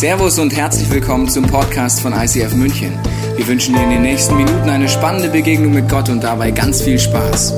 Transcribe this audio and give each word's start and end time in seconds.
Servus 0.00 0.38
und 0.38 0.56
herzlich 0.56 0.88
willkommen 0.88 1.28
zum 1.28 1.46
Podcast 1.46 2.00
von 2.00 2.14
ICF 2.14 2.54
München. 2.54 2.98
Wir 3.36 3.46
wünschen 3.46 3.74
dir 3.74 3.82
in 3.82 3.90
den 3.90 4.00
nächsten 4.00 4.34
Minuten 4.34 4.70
eine 4.70 4.88
spannende 4.88 5.28
Begegnung 5.28 5.74
mit 5.74 5.90
Gott 5.90 6.08
und 6.08 6.24
dabei 6.24 6.52
ganz 6.52 6.80
viel 6.80 6.98
Spaß. 6.98 7.52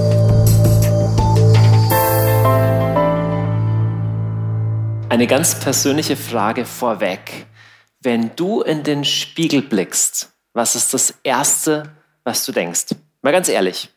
Eine 5.08 5.28
ganz 5.28 5.54
persönliche 5.60 6.16
Frage 6.16 6.64
vorweg. 6.64 7.46
Wenn 8.00 8.34
du 8.34 8.62
in 8.62 8.82
den 8.82 9.04
Spiegel 9.04 9.62
blickst, 9.62 10.32
was 10.52 10.74
ist 10.74 10.92
das 10.94 11.14
Erste, 11.22 11.92
was 12.24 12.44
du 12.44 12.50
denkst? 12.50 12.86
Mal 13.22 13.30
ganz 13.30 13.48
ehrlich. 13.48 13.88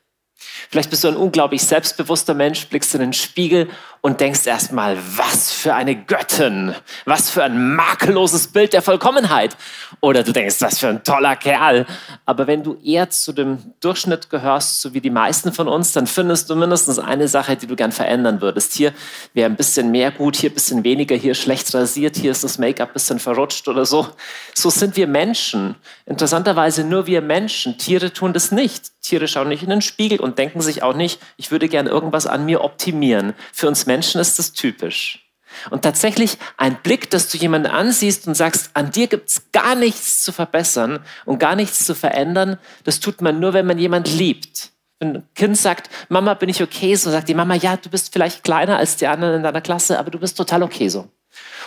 Vielleicht 0.70 0.90
bist 0.90 1.04
du 1.04 1.08
ein 1.08 1.16
unglaublich 1.16 1.64
selbstbewusster 1.64 2.34
Mensch, 2.34 2.68
blickst 2.68 2.94
in 2.94 3.02
den 3.02 3.14
Spiegel 3.14 3.70
und 4.02 4.20
denkst 4.20 4.46
erstmal, 4.46 4.98
was 5.18 5.52
für 5.52 5.74
eine 5.74 5.96
Göttin, 5.96 6.76
was 7.06 7.32
für 7.32 7.44
ein 7.44 7.76
makelloses 7.76 8.50
Bild 8.50 8.74
der 8.74 8.84
Vollkommenheit. 8.84 9.58
Oder 10.00 10.24
du 10.24 10.32
denkst, 10.32 10.58
was 10.60 10.78
für 10.78 10.90
ein 10.90 11.04
toller 11.04 11.36
Kerl. 11.36 11.88
Aber 12.26 12.46
wenn 12.46 12.62
du 12.62 12.78
eher 12.84 13.10
zu 13.10 13.34
dem 13.34 13.74
Durchschnitt 13.80 14.30
gehörst, 14.30 14.82
so 14.82 14.94
wie 14.94 15.02
die 15.02 15.10
meisten 15.10 15.54
von 15.54 15.68
uns, 15.68 15.94
dann 15.94 16.06
findest 16.06 16.50
du 16.50 16.56
mindestens 16.56 17.00
eine 17.00 17.28
Sache, 17.28 17.56
die 17.56 17.66
du 17.66 17.76
gern 17.76 17.92
verändern 17.92 18.42
würdest. 18.42 18.74
Hier 18.74 18.94
wäre 19.34 19.50
ein 19.50 19.56
bisschen 19.56 19.90
mehr 19.90 20.12
gut, 20.12 20.36
hier 20.36 20.52
ein 20.52 20.54
bisschen 20.54 20.84
weniger, 20.84 21.16
hier 21.16 21.34
schlecht 21.34 21.74
rasiert, 21.74 22.16
hier 22.16 22.30
ist 22.30 22.44
das 22.44 22.60
Make-up 22.60 22.90
ein 22.90 22.94
bisschen 22.94 23.20
verrutscht 23.20 23.68
oder 23.68 23.86
so. 23.86 24.08
So 24.54 24.70
sind 24.70 24.98
wir 24.98 25.08
Menschen. 25.08 25.76
Interessanterweise 26.06 26.84
nur 26.84 27.08
wir 27.08 27.22
Menschen. 27.22 27.80
Tiere 27.80 28.14
tun 28.14 28.34
das 28.34 28.52
nicht. 28.52 28.92
Tiere 29.02 29.28
schauen 29.28 29.50
nicht 29.50 29.64
in 29.64 29.70
den 29.70 29.82
Spiegel 29.82 30.20
und 30.26 30.40
denken 30.40 30.60
sich 30.60 30.84
auch 30.84 30.96
nicht, 30.96 31.22
ich 31.38 31.52
würde 31.52 31.70
gern 31.70 31.88
irgendwas 31.88 32.28
an 32.28 32.46
mir 32.46 32.64
optimieren. 32.64 33.34
Für 33.54 33.68
uns 33.68 33.86
Menschen 33.86 34.20
ist 34.20 34.40
das 34.40 34.52
typisch. 34.52 35.22
Und 35.70 35.84
tatsächlich 35.84 36.38
ein 36.58 36.76
Blick, 36.82 37.10
dass 37.12 37.30
du 37.30 37.38
jemanden 37.38 37.68
ansiehst 37.68 38.28
und 38.28 38.36
sagst, 38.36 38.72
an 38.74 38.92
dir 38.92 39.08
gibt 39.08 39.30
es 39.30 39.52
gar 39.52 39.76
nichts 39.76 40.24
zu 40.24 40.34
verbessern 40.34 41.00
und 41.24 41.40
gar 41.40 41.56
nichts 41.56 41.86
zu 41.86 41.96
verändern, 41.96 42.58
das 42.84 43.00
tut 43.00 43.22
man 43.22 43.40
nur, 43.40 43.54
wenn 43.54 43.66
man 43.66 43.78
jemand 43.78 44.12
liebt. 44.12 44.72
Wenn 45.00 45.18
ein 45.18 45.24
Kind 45.36 45.58
sagt, 45.58 45.90
Mama, 46.10 46.34
bin 46.34 46.50
ich 46.50 46.62
okay 46.62 46.96
so, 46.96 47.12
sagt 47.12 47.30
die 47.30 47.34
Mama, 47.36 47.56
ja, 47.56 47.78
du 47.78 47.90
bist 47.90 48.12
vielleicht 48.12 48.44
kleiner 48.44 48.78
als 48.78 48.98
die 48.98 49.08
anderen 49.08 49.36
in 49.36 49.44
deiner 49.44 49.62
Klasse, 49.62 50.00
aber 50.00 50.12
du 50.12 50.20
bist 50.20 50.36
total 50.36 50.64
okay 50.64 50.90
so. 50.90 51.08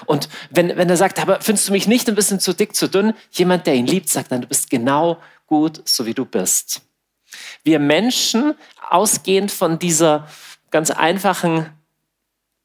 Und 0.04 0.28
wenn, 0.50 0.76
wenn 0.76 0.90
er 0.90 0.96
sagt, 0.96 1.20
aber 1.20 1.40
findest 1.40 1.68
du 1.68 1.72
mich 1.72 1.86
nicht 1.86 2.08
ein 2.08 2.14
bisschen 2.14 2.40
zu 2.40 2.54
dick, 2.54 2.74
zu 2.74 2.88
dünn, 2.88 3.14
jemand, 3.30 3.66
der 3.66 3.74
ihn 3.74 3.86
liebt, 3.86 4.08
sagt 4.08 4.32
dann, 4.32 4.42
du 4.42 4.48
bist 4.48 4.68
genau 4.68 5.18
gut, 5.46 5.80
so 5.88 6.06
wie 6.06 6.14
du 6.14 6.24
bist. 6.24 6.82
Wir 7.64 7.78
Menschen, 7.78 8.54
ausgehend 8.88 9.50
von 9.50 9.78
dieser 9.78 10.28
ganz 10.70 10.90
einfachen 10.90 11.66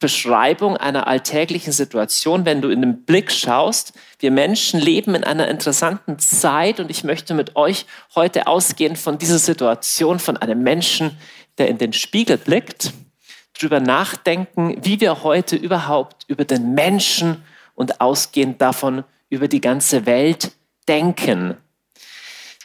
Beschreibung 0.04 0.76
einer 0.76 1.08
alltäglichen 1.08 1.72
Situation, 1.72 2.44
wenn 2.44 2.62
du 2.62 2.68
in 2.68 2.82
den 2.82 3.06
Blick 3.06 3.32
schaust. 3.32 3.94
Wir 4.20 4.32
Menschen 4.32 4.82
leben 4.82 5.16
in 5.16 5.24
einer 5.24 5.48
interessanten 5.48 6.20
Zeit 6.20 6.82
und 6.82 6.92
ich 6.92 7.06
möchte 7.06 7.34
mit 7.34 7.56
euch 7.56 7.86
heute 8.14 8.48
ausgehen 8.48 8.98
von 8.98 9.18
dieser 9.18 9.40
Situation, 9.40 10.20
von 10.20 10.36
einem 10.36 10.62
Menschen, 10.62 11.18
der 11.58 11.70
in 11.70 11.78
den 11.78 11.94
Spiegel 11.94 12.38
blickt, 12.38 12.92
darüber 13.58 13.80
nachdenken, 13.80 14.78
wie 14.84 15.00
wir 15.00 15.24
heute 15.24 15.56
überhaupt 15.56 16.26
über 16.28 16.44
den 16.44 16.74
Menschen 16.74 17.42
und 17.74 18.02
ausgehend 18.02 18.62
davon 18.62 19.06
über 19.30 19.48
die 19.48 19.62
ganze 19.62 20.06
Welt 20.06 20.52
denken. 20.90 21.56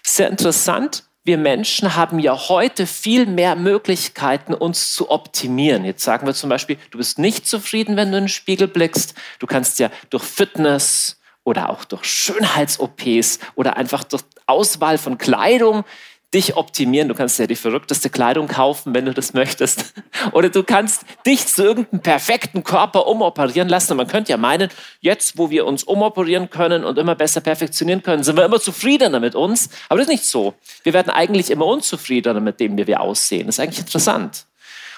Sehr 0.03 0.29
interessant, 0.29 1.05
wir 1.29 1.39
Menschen 1.39 1.95
haben 1.95 2.19
ja 2.19 2.49
heute 2.49 2.87
viel 2.87 3.27
mehr 3.27 3.55
Möglichkeiten, 3.55 4.55
uns 4.55 4.95
zu 4.95 5.11
optimieren. 5.11 5.85
Jetzt 5.85 6.03
sagen 6.03 6.27
wir 6.27 6.33
zum 6.33 6.49
Beispiel, 6.49 6.79
du 6.91 6.97
bist 6.97 7.19
nicht 7.19 7.47
zufrieden, 7.47 7.97
wenn 7.97 8.11
du 8.11 8.17
in 8.17 8.25
den 8.25 8.29
Spiegel 8.29 8.67
blickst. 8.67 9.15
Du 9.39 9.47
kannst 9.47 9.79
ja 9.79 9.91
durch 10.09 10.25
Fitness 10.25 11.21
oder 11.45 11.69
auch 11.69 11.85
durch 11.85 12.05
Schönheits-OPs 12.05 13.41
oder 13.57 13.77
einfach 13.77 14.05
durch 14.05 14.23
Auswahl 14.47 14.97
von 14.97 15.19
Kleidung 15.19 15.85
dich 16.35 16.57
optimieren. 16.57 17.09
Du 17.09 17.15
kannst 17.15 17.39
ja 17.39 17.47
die 17.47 17.57
verrückteste 17.57 18.11
Kleidung 18.11 18.49
kaufen, 18.49 18.95
wenn 18.95 19.07
du 19.07 19.15
das 19.15 19.33
möchtest. 19.33 19.95
Oder 20.33 20.51
du 20.51 20.63
kannst 20.63 21.05
dich 21.27 21.47
zu 21.47 21.63
irgendeinem 21.65 22.03
perfekten 22.03 22.65
Körper 22.65 23.07
umoperieren 23.07 23.69
lassen. 23.69 23.93
Und 23.93 23.99
man 23.99 24.09
könnte 24.09 24.33
ja 24.33 24.37
meinen, 24.37 24.69
jetzt, 25.01 25.39
wo 25.39 25.49
wir 25.51 25.67
uns 25.67 25.85
umoperieren 25.85 26.51
können 26.51 26.85
und 26.85 26.99
immer 26.99 27.15
besser 27.15 27.41
perfektionieren 27.41 28.03
können, 28.03 28.25
sind 28.25 28.37
wir 28.37 28.45
immer 28.45 28.61
zufriedener 28.61 29.21
mit 29.21 29.35
uns. 29.35 29.71
Aber 29.89 29.99
das 29.99 30.09
ist 30.09 30.13
nicht 30.13 30.25
so. 30.25 30.55
Wir 30.83 30.93
werden 30.93 31.11
eigentlich 31.11 31.51
immer 31.51 31.67
unzufriedener 31.67 32.41
mit 32.41 32.61
dem, 32.61 32.77
wie 32.77 32.87
wir 32.87 33.01
aussehen. 33.01 33.47
Das 33.47 33.57
ist 33.57 33.61
eigentlich 33.61 33.81
interessant. 33.81 34.45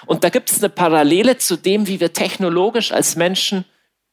Und 0.05 0.23
da 0.23 0.29
gibt 0.29 0.51
es 0.51 0.57
eine 0.57 0.69
Parallele 0.69 1.37
zu 1.37 1.55
dem, 1.55 1.87
wie 1.87 1.99
wir 1.99 2.11
technologisch 2.11 2.91
als 2.91 3.15
Menschen 3.15 3.65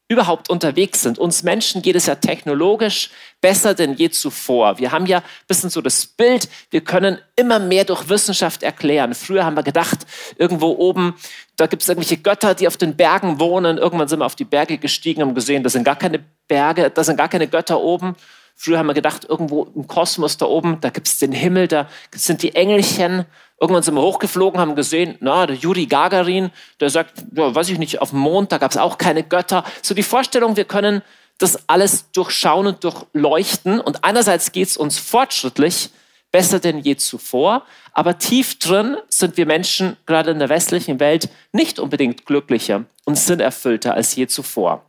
überhaupt 0.08 0.48
unterwegs 0.48 1.02
sind. 1.02 1.18
Uns 1.18 1.42
Menschen 1.42 1.82
geht 1.82 1.94
es 1.94 2.06
ja 2.06 2.14
technologisch 2.14 3.10
besser 3.40 3.74
denn 3.74 3.94
je 3.94 4.08
zuvor. 4.10 4.78
Wir 4.78 4.90
haben 4.90 5.06
ja 5.06 5.18
ein 5.18 5.24
bisschen 5.46 5.70
so 5.70 5.82
das 5.82 6.06
Bild, 6.06 6.48
wir 6.70 6.80
können 6.80 7.18
immer 7.36 7.58
mehr 7.58 7.84
durch 7.84 8.08
Wissenschaft 8.08 8.62
erklären. 8.62 9.14
Früher 9.14 9.44
haben 9.44 9.54
wir 9.54 9.62
gedacht, 9.62 10.06
irgendwo 10.36 10.68
oben, 10.70 11.14
da 11.56 11.66
gibt 11.66 11.82
es 11.82 11.88
irgendwelche 11.88 12.16
Götter, 12.16 12.54
die 12.54 12.66
auf 12.66 12.78
den 12.78 12.96
Bergen 12.96 13.38
wohnen. 13.38 13.76
Irgendwann 13.76 14.08
sind 14.08 14.20
wir 14.20 14.26
auf 14.26 14.36
die 14.36 14.44
Berge 14.44 14.78
gestiegen 14.78 15.22
und 15.22 15.34
gesehen, 15.34 15.62
da 15.62 15.70
sind 15.70 15.84
gar 15.84 15.96
keine 15.96 16.24
Berge, 16.48 16.90
da 16.90 17.04
sind 17.04 17.16
gar 17.16 17.28
keine 17.28 17.46
Götter 17.46 17.80
oben. 17.80 18.16
Früher 18.60 18.78
haben 18.78 18.88
wir 18.88 18.94
gedacht, 18.94 19.24
irgendwo 19.24 19.68
im 19.76 19.86
Kosmos 19.86 20.36
da 20.36 20.46
oben, 20.46 20.80
da 20.80 20.90
gibt 20.90 21.06
es 21.06 21.18
den 21.18 21.30
Himmel, 21.30 21.68
da 21.68 21.88
sind 22.12 22.42
die 22.42 22.56
Engelchen. 22.56 23.24
Irgendwann 23.60 23.84
sind 23.84 23.94
wir 23.94 24.02
hochgeflogen, 24.02 24.60
haben 24.60 24.74
gesehen, 24.74 25.16
na, 25.20 25.46
der 25.46 25.54
Juri 25.54 25.86
Gagarin, 25.86 26.50
der 26.80 26.90
sagt, 26.90 27.22
ja, 27.36 27.54
weiß 27.54 27.68
ich 27.68 27.78
nicht, 27.78 28.02
auf 28.02 28.10
dem 28.10 28.18
Mond, 28.18 28.50
da 28.50 28.58
gab 28.58 28.72
es 28.72 28.76
auch 28.76 28.98
keine 28.98 29.22
Götter. 29.22 29.62
So 29.80 29.94
die 29.94 30.02
Vorstellung, 30.02 30.56
wir 30.56 30.64
können 30.64 31.02
das 31.38 31.68
alles 31.68 32.10
durchschauen 32.10 32.66
und 32.66 32.82
durchleuchten. 32.82 33.78
Und 33.78 34.02
einerseits 34.02 34.50
geht 34.50 34.66
es 34.66 34.76
uns 34.76 34.98
fortschrittlich, 34.98 35.90
besser 36.32 36.58
denn 36.58 36.80
je 36.80 36.96
zuvor, 36.96 37.64
aber 37.92 38.18
tief 38.18 38.58
drin 38.58 38.96
sind 39.08 39.36
wir 39.36 39.46
Menschen, 39.46 39.96
gerade 40.04 40.32
in 40.32 40.40
der 40.40 40.48
westlichen 40.48 40.98
Welt, 40.98 41.28
nicht 41.52 41.78
unbedingt 41.78 42.26
glücklicher 42.26 42.86
und 43.04 43.16
sinnerfüllter 43.16 43.94
als 43.94 44.16
je 44.16 44.26
zuvor. 44.26 44.84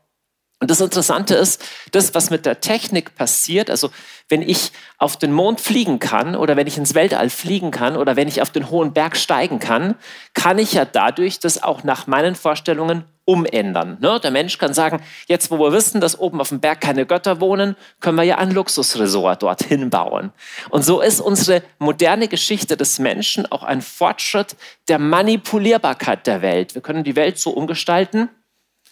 Und 0.61 0.69
das 0.69 0.81
Interessante 0.81 1.35
ist, 1.35 1.63
das, 1.93 2.13
was 2.13 2.29
mit 2.29 2.45
der 2.45 2.59
Technik 2.59 3.15
passiert, 3.15 3.69
also 3.69 3.91
wenn 4.27 4.41
ich 4.41 4.73
auf 4.97 5.15
den 5.15 5.31
Mond 5.31 5.61
fliegen 5.61 5.99
kann 5.99 6.35
oder 6.35 6.57
wenn 6.57 6.67
ich 6.67 6.77
ins 6.77 6.95
Weltall 6.95 7.29
fliegen 7.29 7.71
kann 7.71 7.95
oder 7.95 8.17
wenn 8.17 8.27
ich 8.27 8.41
auf 8.41 8.49
den 8.49 8.69
hohen 8.69 8.91
Berg 8.91 9.15
steigen 9.15 9.59
kann, 9.59 9.95
kann 10.33 10.59
ich 10.59 10.73
ja 10.73 10.83
dadurch 10.83 11.39
das 11.39 11.63
auch 11.63 11.85
nach 11.85 12.07
meinen 12.07 12.35
Vorstellungen 12.35 13.05
umändern. 13.23 13.99
Ne? 14.01 14.19
Der 14.21 14.31
Mensch 14.31 14.57
kann 14.57 14.73
sagen, 14.73 15.01
jetzt 15.27 15.49
wo 15.49 15.59
wir 15.59 15.71
wissen, 15.71 16.01
dass 16.01 16.19
oben 16.19 16.41
auf 16.41 16.49
dem 16.49 16.59
Berg 16.59 16.81
keine 16.81 17.05
Götter 17.05 17.39
wohnen, 17.39 17.77
können 18.01 18.17
wir 18.17 18.23
ja 18.23 18.37
ein 18.37 18.51
Luxusresort 18.51 19.43
dorthin 19.43 19.89
bauen. 19.89 20.33
Und 20.71 20.83
so 20.83 20.99
ist 20.99 21.21
unsere 21.21 21.63
moderne 21.77 22.27
Geschichte 22.27 22.75
des 22.75 22.99
Menschen 22.99 23.49
auch 23.49 23.63
ein 23.63 23.81
Fortschritt 23.81 24.57
der 24.89 24.99
Manipulierbarkeit 24.99 26.27
der 26.27 26.41
Welt. 26.41 26.75
Wir 26.75 26.81
können 26.81 27.05
die 27.05 27.15
Welt 27.15 27.37
so 27.39 27.51
umgestalten, 27.51 28.29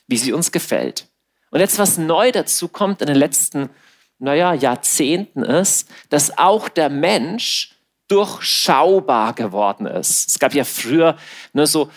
wie 0.07 0.17
sie 0.17 0.31
uns 0.31 0.53
gefällt. 0.53 1.07
Und 1.49 1.59
jetzt, 1.59 1.79
was 1.79 1.97
neu 1.97 2.31
dazu 2.31 2.67
kommt 2.67 3.01
in 3.01 3.07
den 3.07 3.15
letzten, 3.15 3.69
naja, 4.19 4.53
Jahrzehnten 4.53 5.43
ist, 5.43 5.89
dass 6.09 6.37
auch 6.37 6.69
der 6.69 6.89
Mensch 6.89 7.73
durchschaubar 8.07 9.33
geworden 9.33 9.85
ist. 9.85 10.29
Es 10.29 10.39
gab 10.39 10.53
ja 10.53 10.63
früher 10.63 11.17
ne, 11.53 11.67
so, 11.67 11.91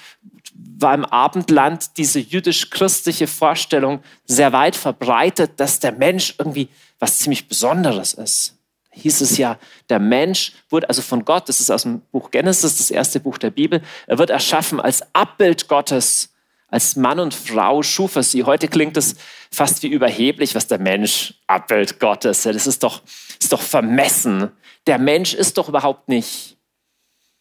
war 0.54 0.94
im 0.94 1.04
Abendland 1.04 1.96
diese 1.96 2.18
jüdisch-christliche 2.18 3.26
Vorstellung 3.26 4.02
sehr 4.24 4.52
weit 4.52 4.76
verbreitet, 4.76 5.52
dass 5.58 5.78
der 5.78 5.92
Mensch 5.92 6.34
irgendwie 6.38 6.68
was 6.98 7.18
ziemlich 7.18 7.48
Besonderes 7.48 8.14
ist. 8.14 8.56
Da 8.90 9.00
hieß 9.00 9.20
es 9.20 9.38
ja, 9.38 9.58
der 9.88 10.00
Mensch 10.00 10.52
wurde 10.68 10.88
also 10.88 11.00
von 11.00 11.24
Gott, 11.24 11.48
das 11.48 11.60
ist 11.60 11.70
aus 11.70 11.84
dem 11.84 12.00
Buch 12.12 12.30
Genesis, 12.30 12.76
das 12.76 12.90
erste 12.90 13.20
Buch 13.20 13.38
der 13.38 13.50
Bibel, 13.50 13.80
er 14.06 14.18
wird 14.18 14.30
erschaffen 14.30 14.80
als 14.80 15.02
Abbild 15.14 15.68
Gottes 15.68 16.30
als 16.70 16.96
Mann 16.96 17.18
und 17.18 17.34
Frau 17.34 17.82
schuf 17.82 18.16
er 18.16 18.22
sie. 18.22 18.44
Heute 18.44 18.68
klingt 18.68 18.96
es 18.96 19.16
fast 19.52 19.82
wie 19.82 19.88
überheblich, 19.88 20.54
was 20.54 20.66
der 20.66 20.78
Mensch 20.78 21.34
Abbild 21.46 21.98
Gottes. 21.98 22.42
Das 22.42 22.66
ist 22.66 22.82
doch, 22.82 23.02
ist 23.40 23.52
doch 23.52 23.62
vermessen. 23.62 24.50
Der 24.86 24.98
Mensch 24.98 25.34
ist 25.34 25.58
doch 25.58 25.68
überhaupt 25.68 26.08
nicht 26.08 26.56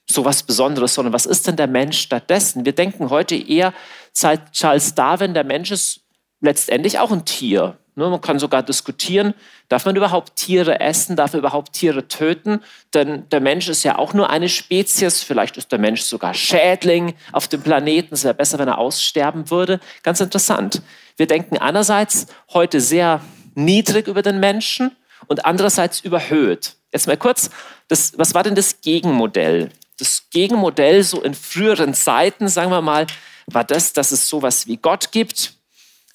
so 0.09 0.25
was 0.25 0.43
Besonderes, 0.43 0.95
sondern 0.95 1.13
was 1.13 1.27
ist 1.27 1.47
denn 1.47 1.55
der 1.55 1.67
Mensch 1.67 1.99
stattdessen? 1.99 2.65
Wir 2.65 2.73
denken 2.73 3.09
heute 3.11 3.35
eher 3.35 3.73
seit 4.11 4.53
Charles 4.53 4.95
Darwin, 4.95 5.33
der 5.35 5.43
Mensch 5.43 5.71
ist 5.71 6.01
letztendlich 6.41 6.97
auch 6.99 7.11
ein 7.11 7.25
Tier. 7.25 7.77
Ne, 7.95 8.09
man 8.09 8.21
kann 8.21 8.39
sogar 8.39 8.63
diskutieren, 8.63 9.33
darf 9.67 9.85
man 9.85 9.95
überhaupt 9.95 10.37
Tiere 10.37 10.79
essen, 10.79 11.17
darf 11.17 11.33
man 11.33 11.39
überhaupt 11.39 11.73
Tiere 11.73 12.07
töten? 12.07 12.61
Denn 12.93 13.27
der 13.29 13.41
Mensch 13.41 13.67
ist 13.67 13.83
ja 13.83 13.97
auch 13.97 14.13
nur 14.13 14.29
eine 14.29 14.47
Spezies, 14.47 15.21
vielleicht 15.21 15.57
ist 15.57 15.71
der 15.73 15.79
Mensch 15.79 16.03
sogar 16.03 16.33
Schädling 16.33 17.13
auf 17.33 17.49
dem 17.49 17.61
Planeten, 17.61 18.13
es 18.13 18.23
wäre 18.23 18.35
besser, 18.35 18.57
wenn 18.57 18.69
er 18.69 18.77
aussterben 18.77 19.51
würde. 19.51 19.81
Ganz 20.01 20.21
interessant. 20.21 20.81
Wir 21.19 21.27
denken 21.27 21.57
einerseits 21.57 22.27
heute 22.53 22.79
sehr 22.79 23.19
niedrig 23.53 24.07
über 24.07 24.21
den 24.21 24.39
Menschen 24.39 24.95
und 25.27 25.43
andererseits 25.43 25.99
überhöht. 25.99 26.77
Jetzt 26.93 27.07
mal 27.07 27.17
kurz, 27.17 27.49
das, 27.89 28.17
was 28.17 28.33
war 28.33 28.43
denn 28.43 28.55
das 28.55 28.79
Gegenmodell? 28.79 29.69
Das 29.97 30.29
Gegenmodell 30.31 31.03
so 31.03 31.21
in 31.21 31.33
früheren 31.33 31.93
Zeiten, 31.93 32.47
sagen 32.47 32.71
wir 32.71 32.81
mal, 32.81 33.05
war 33.47 33.65
das, 33.65 33.91
dass 33.91 34.13
es 34.13 34.29
sowas 34.29 34.65
wie 34.65 34.77
Gott 34.77 35.11
gibt. 35.11 35.55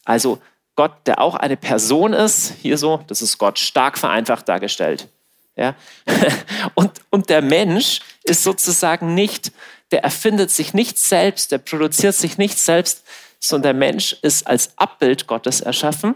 Also 0.06 0.40
Gott, 0.74 0.92
der 1.04 1.20
auch 1.20 1.34
eine 1.34 1.58
Person 1.58 2.14
ist, 2.14 2.54
hier 2.62 2.78
so, 2.78 3.04
das 3.06 3.20
ist 3.20 3.36
Gott 3.36 3.58
stark 3.58 3.98
vereinfacht 3.98 4.48
dargestellt. 4.48 5.08
Ja? 5.54 5.74
Und, 6.74 6.92
und 7.10 7.28
der 7.28 7.42
Mensch 7.42 8.00
ist 8.24 8.42
sozusagen 8.42 9.14
nicht, 9.14 9.52
der 9.92 10.02
erfindet 10.02 10.50
sich 10.50 10.72
nicht 10.72 10.98
selbst, 10.98 11.52
der 11.52 11.58
produziert 11.58 12.14
sich 12.14 12.38
nicht 12.38 12.58
selbst, 12.58 13.04
sondern 13.48 13.78
der 13.78 13.88
Mensch 13.88 14.16
ist 14.22 14.46
als 14.46 14.76
Abbild 14.78 15.26
Gottes 15.26 15.60
erschaffen 15.60 16.14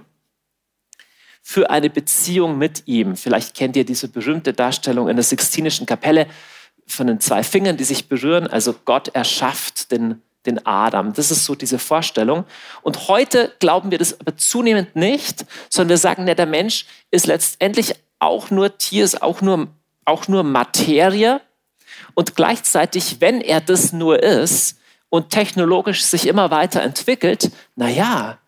für 1.43 1.71
eine 1.71 1.89
Beziehung 1.89 2.59
mit 2.59 2.83
ihm. 2.87 3.17
Vielleicht 3.17 3.55
kennt 3.55 3.77
ihr 3.77 3.85
diese 3.85 4.09
berühmte 4.09 4.53
Darstellung 4.53 5.09
in 5.09 5.17
der 5.17 5.25
Sixtinischen 5.25 5.87
Kapelle 5.87 6.27
von 6.87 7.07
den 7.07 7.21
zwei 7.21 7.43
Fingern, 7.43 7.77
die 7.77 7.85
sich 7.85 8.09
berühren. 8.09 8.47
Also 8.47 8.75
Gott 8.85 9.09
erschafft 9.09 9.91
den 9.91 10.23
den 10.47 10.65
Adam. 10.67 11.13
Das 11.13 11.31
ist 11.31 11.45
so 11.45 11.55
diese 11.55 11.79
Vorstellung. 11.79 12.45
Und 12.83 13.09
heute 13.09 13.53
glauben 13.61 13.91
wir 13.91 13.99
das 13.99 14.19
aber 14.19 14.37
zunehmend 14.37 14.97
nicht, 14.97 15.45
sondern 15.69 15.91
wir 15.91 15.99
sagen, 15.99 16.27
ja, 16.27 16.35
der 16.35 16.47
Mensch 16.47 16.87
ist 17.11 17.27
letztendlich 17.27 17.95
auch 18.19 18.51
nur 18.51 18.79
Tier, 18.79 19.05
ist 19.05 19.23
auch 19.23 19.41
nur, 19.41 19.69
auch 20.05 20.27
nur 20.29 20.43
Materie. 20.43 21.41
Und 22.15 22.35
gleichzeitig, 22.35 23.21
wenn 23.21 23.41
er 23.41 23.61
das 23.61 23.93
nur 23.93 24.23
ist 24.23 24.79
und 25.11 25.31
technologisch 25.31 26.03
sich 26.03 26.27
immer 26.27 26.51
weiter 26.51 26.83
entwickelt, 26.83 27.51
naja, 27.77 28.39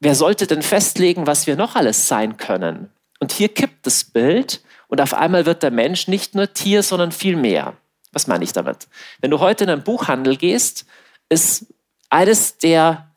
wer 0.00 0.14
sollte 0.14 0.46
denn 0.46 0.62
festlegen, 0.62 1.26
was 1.26 1.46
wir 1.46 1.56
noch 1.56 1.76
alles 1.76 2.08
sein 2.08 2.36
können? 2.36 2.90
Und 3.20 3.32
hier 3.32 3.48
kippt 3.48 3.86
das 3.86 4.04
Bild 4.04 4.62
und 4.88 5.00
auf 5.00 5.14
einmal 5.14 5.46
wird 5.46 5.62
der 5.62 5.70
Mensch 5.70 6.08
nicht 6.08 6.34
nur 6.34 6.52
Tier, 6.52 6.82
sondern 6.82 7.12
viel 7.12 7.36
mehr. 7.36 7.76
Was 8.12 8.26
meine 8.26 8.42
ich 8.42 8.52
damit? 8.52 8.88
Wenn 9.20 9.30
du 9.30 9.38
heute 9.38 9.64
in 9.64 9.70
einen 9.70 9.84
Buchhandel 9.84 10.36
gehst, 10.36 10.84
ist 11.28 11.66
eines 12.08 12.58
der 12.58 13.10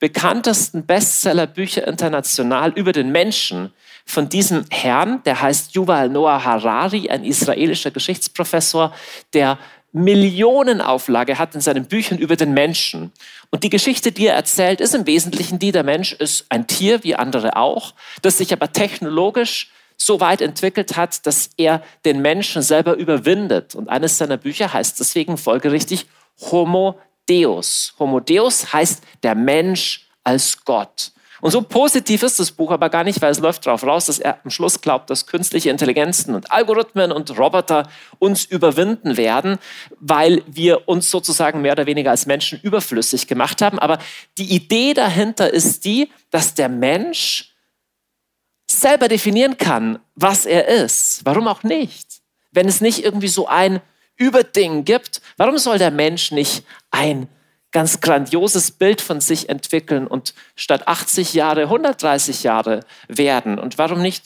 bekanntesten 0.00 0.86
Bestsellerbücher 0.86 1.86
international 1.86 2.72
über 2.72 2.92
den 2.92 3.10
Menschen 3.10 3.72
von 4.04 4.28
diesem 4.28 4.64
Herrn, 4.70 5.22
der 5.24 5.40
heißt 5.40 5.74
Yuval 5.74 6.08
Noah 6.08 6.44
Harari, 6.44 7.10
ein 7.10 7.24
israelischer 7.24 7.90
Geschichtsprofessor, 7.90 8.94
der 9.32 9.58
Millionenauflage 9.92 11.38
hat 11.38 11.54
in 11.54 11.60
seinen 11.60 11.86
Büchern 11.86 12.18
über 12.18 12.36
den 12.36 12.52
Menschen. 12.52 13.12
Und 13.50 13.64
die 13.64 13.70
Geschichte, 13.70 14.12
die 14.12 14.26
er 14.26 14.34
erzählt, 14.34 14.80
ist 14.80 14.94
im 14.94 15.06
Wesentlichen 15.06 15.58
die, 15.58 15.72
der 15.72 15.84
Mensch 15.84 16.12
ist 16.12 16.46
ein 16.50 16.66
Tier, 16.66 17.02
wie 17.04 17.14
andere 17.14 17.56
auch, 17.56 17.94
das 18.22 18.38
sich 18.38 18.52
aber 18.52 18.72
technologisch 18.72 19.70
so 19.96 20.20
weit 20.20 20.40
entwickelt 20.40 20.96
hat, 20.96 21.26
dass 21.26 21.50
er 21.56 21.82
den 22.04 22.22
Menschen 22.22 22.62
selber 22.62 22.94
überwindet. 22.94 23.74
Und 23.74 23.88
eines 23.88 24.18
seiner 24.18 24.36
Bücher 24.36 24.72
heißt 24.72 25.00
deswegen 25.00 25.36
folgerichtig 25.36 26.06
Homo 26.40 26.98
Deus. 27.28 27.94
Homo 27.98 28.20
Deus 28.20 28.72
heißt 28.72 29.02
der 29.22 29.34
Mensch 29.34 30.08
als 30.22 30.64
Gott. 30.64 31.12
Und 31.40 31.50
so 31.52 31.62
positiv 31.62 32.22
ist 32.22 32.38
das 32.38 32.50
Buch 32.50 32.70
aber 32.70 32.90
gar 32.90 33.04
nicht, 33.04 33.22
weil 33.22 33.30
es 33.30 33.38
läuft 33.38 33.66
darauf 33.66 33.84
raus, 33.84 34.06
dass 34.06 34.18
er 34.18 34.40
am 34.44 34.50
Schluss 34.50 34.80
glaubt, 34.80 35.08
dass 35.10 35.26
künstliche 35.26 35.70
Intelligenzen 35.70 36.34
und 36.34 36.50
Algorithmen 36.50 37.12
und 37.12 37.38
Roboter 37.38 37.88
uns 38.18 38.44
überwinden 38.44 39.16
werden, 39.16 39.58
weil 40.00 40.42
wir 40.46 40.88
uns 40.88 41.10
sozusagen 41.10 41.62
mehr 41.62 41.72
oder 41.72 41.86
weniger 41.86 42.10
als 42.10 42.26
Menschen 42.26 42.60
überflüssig 42.60 43.26
gemacht 43.26 43.62
haben. 43.62 43.78
Aber 43.78 43.98
die 44.36 44.52
Idee 44.54 44.94
dahinter 44.94 45.52
ist 45.52 45.84
die, 45.84 46.10
dass 46.30 46.54
der 46.54 46.68
Mensch 46.68 47.54
selber 48.70 49.08
definieren 49.08 49.56
kann, 49.56 49.98
was 50.14 50.44
er 50.44 50.68
ist. 50.68 51.24
Warum 51.24 51.48
auch 51.48 51.62
nicht? 51.62 52.20
Wenn 52.50 52.68
es 52.68 52.80
nicht 52.80 53.04
irgendwie 53.04 53.28
so 53.28 53.46
ein 53.46 53.80
Überding 54.16 54.84
gibt, 54.84 55.22
warum 55.36 55.58
soll 55.58 55.78
der 55.78 55.92
Mensch 55.92 56.32
nicht 56.32 56.64
ein 56.90 57.28
ganz 57.70 58.00
grandioses 58.00 58.70
Bild 58.70 59.00
von 59.00 59.20
sich 59.20 59.48
entwickeln 59.48 60.06
und 60.06 60.34
statt 60.56 60.88
80 60.88 61.34
Jahre 61.34 61.62
130 61.62 62.42
Jahre 62.42 62.80
werden? 63.08 63.58
Und 63.58 63.78
warum 63.78 64.00
nicht 64.00 64.24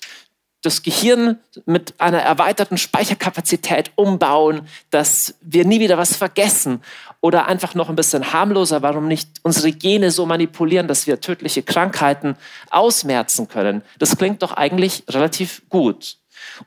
das 0.63 0.83
Gehirn 0.83 1.41
mit 1.67 2.01
einer 2.01 2.21
erweiterten 2.21 2.79
Speicherkapazität 2.79 3.91
umbauen, 3.97 4.69
dass 4.91 5.35
wir 5.41 5.65
nie 5.65 5.81
wieder 5.81 5.99
was 5.99 6.17
vergessen 6.17 6.81
oder 7.21 7.47
einfach 7.47 7.75
noch 7.75 7.89
ein 7.89 7.97
bisschen 7.97 8.33
harmloser, 8.33 8.81
warum 8.81 9.09
nicht 9.09 9.29
unsere 9.43 9.73
Gene 9.73 10.13
so 10.13 10.25
manipulieren, 10.25 10.87
dass 10.87 11.07
wir 11.07 11.21
tödliche 11.21 11.65
Krankheiten 11.65 12.37
ausmerzen 12.71 13.49
können. 13.49 13.83
Das 13.99 14.17
klingt 14.17 14.43
doch 14.43 14.53
eigentlich 14.53 15.03
relativ 15.11 15.63
gut. 15.69 16.17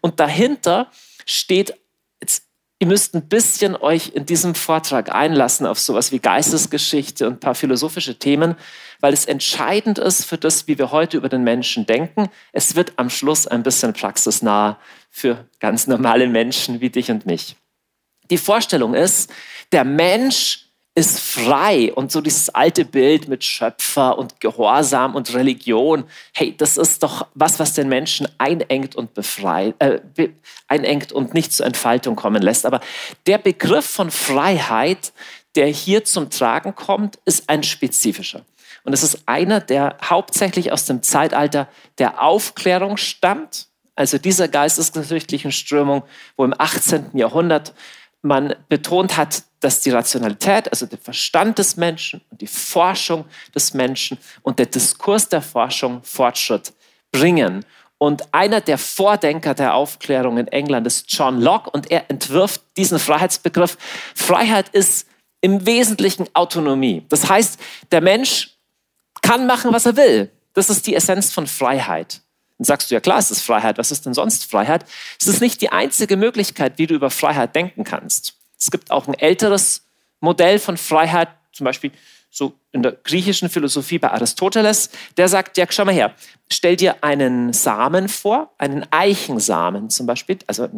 Und 0.01 0.19
dahinter 0.19 0.92
steht 1.25 1.74
Ihr 2.80 2.88
müsst 2.88 3.16
ein 3.16 3.30
bisschen 3.30 3.75
euch 3.77 4.12
in 4.13 4.25
diesem 4.25 4.54
Vortrag 4.54 5.13
einlassen 5.13 5.66
auf 5.66 5.80
sowas 5.80 6.12
wie 6.12 6.19
Geistesgeschichte 6.19 7.25
und 7.25 7.36
ein 7.36 7.39
paar 7.39 7.56
philosophische 7.56 8.19
Themen, 8.19 8.56
weil 9.00 9.13
es 9.13 9.25
entscheidend 9.25 9.98
ist 9.98 10.25
für 10.25 10.38
das, 10.38 10.68
wie 10.68 10.77
wir 10.77 10.92
heute 10.92 11.16
über 11.16 11.30
den 11.30 11.45
Menschen 11.45 11.86
denken. 11.86 12.30
Es 12.51 12.75
wird 12.75 12.94
am 12.98 13.10
Schluss 13.10 13.48
ein 13.48 13.63
bisschen 13.63 13.94
praxisnah 13.94 14.77
für 15.10 15.48
ganz 15.62 15.88
normale 15.88 16.27
Menschen 16.27 16.81
wie 16.81 16.89
dich 16.89 17.10
und 17.12 17.25
mich. 17.25 17.56
Die 18.30 18.38
Vorstellung 18.38 18.94
ist, 18.94 19.31
der 19.72 19.86
Mensch 19.86 20.65
ist 20.98 21.20
frei 21.20 21.94
und 21.94 22.14
so 22.14 22.22
dieses 22.22 22.50
alte 22.50 22.86
Bild 22.86 23.28
mit 23.28 23.44
Schöpfer 23.44 24.18
und 24.18 24.40
Gehorsam 24.40 25.14
und 25.14 25.34
Religion, 25.34 26.06
hey, 26.34 26.56
das 26.58 26.78
ist 26.78 27.04
doch 27.04 27.28
was, 27.34 27.60
was 27.60 27.74
den 27.74 27.90
Menschen 27.90 28.30
einengt 28.38 28.96
und 28.96 29.14
befreit, 29.14 29.76
äh, 29.80 30.00
einengt 30.70 31.12
und 31.12 31.34
nicht 31.34 31.52
zur 31.52 31.66
Entfaltung 31.66 32.16
kommen 32.16 32.42
lässt. 32.42 32.66
Aber 32.66 32.80
der 33.28 33.38
Begriff 33.38 33.86
von 33.86 34.10
Freiheit, 34.10 35.12
der 35.56 35.68
hier 35.68 36.06
zum 36.06 36.30
Tragen 36.30 36.76
kommt, 36.76 37.20
ist 37.26 37.50
ein 37.50 37.64
spezifischer. 37.64 38.46
Und 38.86 38.94
es 38.94 39.04
ist 39.04 39.24
einer, 39.26 39.60
der 39.60 39.98
hauptsächlich 40.02 40.72
aus 40.72 40.86
dem 40.86 41.04
Zeitalter 41.04 41.68
der 41.98 42.22
Aufklärung 42.24 42.96
stammt, 42.96 43.68
also 43.96 44.18
dieser 44.18 44.48
geistesgeschichtlichen 44.48 45.52
Strömung, 45.52 46.04
wo 46.38 46.46
im 46.46 46.54
18. 46.58 47.18
Jahrhundert 47.18 47.74
man 48.25 48.56
betont 48.68 49.16
hat, 49.16 49.44
dass 49.60 49.81
die 49.81 49.92
Rationalität, 49.92 50.69
also 50.69 50.86
der 50.86 50.98
Verstand 50.98 51.57
des 51.60 51.77
Menschen 51.77 52.22
und 52.30 52.42
die 52.42 52.48
Forschung 52.48 53.25
des 53.54 53.74
Menschen 53.74 54.18
und 54.42 54.60
der 54.60 54.66
Diskurs 54.66 55.30
der 55.30 55.42
Forschung 55.42 56.04
Fortschritt 56.04 56.74
bringen. 57.12 57.66
Und 57.98 58.33
einer 58.33 58.62
der 58.62 58.77
Vordenker 58.77 59.54
der 59.54 59.74
Aufklärung 59.74 60.38
in 60.38 60.48
England 60.48 60.86
ist 60.86 61.06
John 61.13 61.39
Locke 61.39 61.69
und 61.69 61.89
er 61.89 62.10
entwirft 62.10 62.62
diesen 62.75 63.00
Freiheitsbegriff. 63.00 63.77
Freiheit 64.13 64.69
ist 64.69 65.07
im 65.42 65.66
Wesentlichen 65.66 66.27
Autonomie. 66.33 67.06
Das 67.10 67.30
heißt, 67.30 67.60
der 67.92 68.01
Mensch 68.01 68.57
kann 69.22 69.48
machen, 69.48 69.72
was 69.72 69.86
er 69.86 69.95
will. 69.95 70.31
Das 70.54 70.69
ist 70.69 70.88
die 70.88 70.95
Essenz 70.95 71.31
von 71.31 71.48
Freiheit. 71.48 72.22
Dann 72.58 72.66
sagst 72.66 72.90
du, 72.90 72.96
ja 72.96 73.02
klar, 73.02 73.18
es 73.18 73.32
ist 73.32 73.42
Freiheit. 73.42 73.78
Was 73.78 73.92
ist 73.92 74.06
denn 74.06 74.14
sonst 74.14 74.50
Freiheit? 74.50 74.86
Es 75.20 75.28
ist 75.28 75.42
nicht 75.42 75.62
die 75.62 75.72
einzige 75.72 76.18
Möglichkeit, 76.18 76.78
wie 76.78 76.88
du 76.88 76.96
über 76.96 77.10
Freiheit 77.10 77.56
denken 77.56 77.84
kannst. 77.84 78.36
Es 78.58 78.72
gibt 78.72 78.92
auch 78.92 79.08
ein 79.08 79.14
älteres 79.14 79.84
Modell 80.22 80.60
von 80.60 80.78
Freiheit, 80.78 81.30
zum 81.52 81.66
Beispiel 81.66 81.92
so 82.30 82.54
in 82.72 82.84
der 82.84 82.92
griechischen 82.92 83.50
Philosophie 83.50 84.00
bei 84.00 84.12
Aristoteles. 84.12 84.90
Der 85.18 85.30
sagt, 85.30 85.58
ja, 85.58 85.66
schau 85.70 85.86
mal 85.86 85.94
her, 85.94 86.14
stell 86.52 86.76
dir 86.76 87.04
einen 87.04 87.54
Samen 87.54 88.10
vor, 88.10 88.54
einen 88.58 88.86
Eichensamen 88.92 89.90
zum 89.90 90.06
Beispiel. 90.06 90.40
Also, 90.48 90.70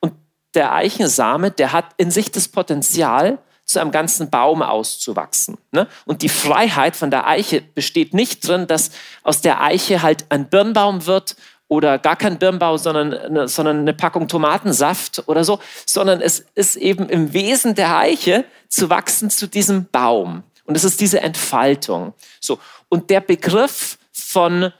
und 0.00 0.14
der 0.54 0.72
Eichensame, 0.72 1.50
der 1.50 1.72
hat 1.72 1.86
in 1.98 2.10
sich 2.10 2.30
das 2.30 2.48
Potenzial, 2.48 3.38
zu 3.68 3.80
einem 3.80 3.90
ganzen 3.92 4.30
Baum 4.30 4.62
auszuwachsen. 4.62 5.58
Ne? 5.72 5.86
Und 6.06 6.22
die 6.22 6.30
Freiheit 6.30 6.96
von 6.96 7.10
der 7.10 7.26
Eiche 7.26 7.60
besteht 7.60 8.14
nicht 8.14 8.48
drin, 8.48 8.66
dass 8.66 8.90
aus 9.22 9.42
der 9.42 9.62
Eiche 9.62 10.02
halt 10.02 10.24
ein 10.30 10.48
Birnbaum 10.48 11.06
wird 11.06 11.36
oder 11.68 11.98
gar 11.98 12.16
kein 12.16 12.38
Birnbaum, 12.38 12.78
sondern, 12.78 13.46
sondern 13.46 13.80
eine 13.80 13.92
Packung 13.92 14.26
Tomatensaft 14.26 15.22
oder 15.28 15.44
so, 15.44 15.60
sondern 15.84 16.22
es 16.22 16.46
ist 16.54 16.76
eben 16.76 17.10
im 17.10 17.34
Wesen 17.34 17.74
der 17.74 17.98
Eiche 17.98 18.46
zu 18.68 18.88
wachsen 18.88 19.28
zu 19.28 19.46
diesem 19.46 19.84
Baum. 19.84 20.44
Und 20.64 20.74
es 20.76 20.84
ist 20.84 21.00
diese 21.00 21.20
Entfaltung. 21.20 22.14
So. 22.40 22.58
Und 22.88 23.10
der 23.10 23.20
Begriff 23.20 23.98
von 24.12 24.72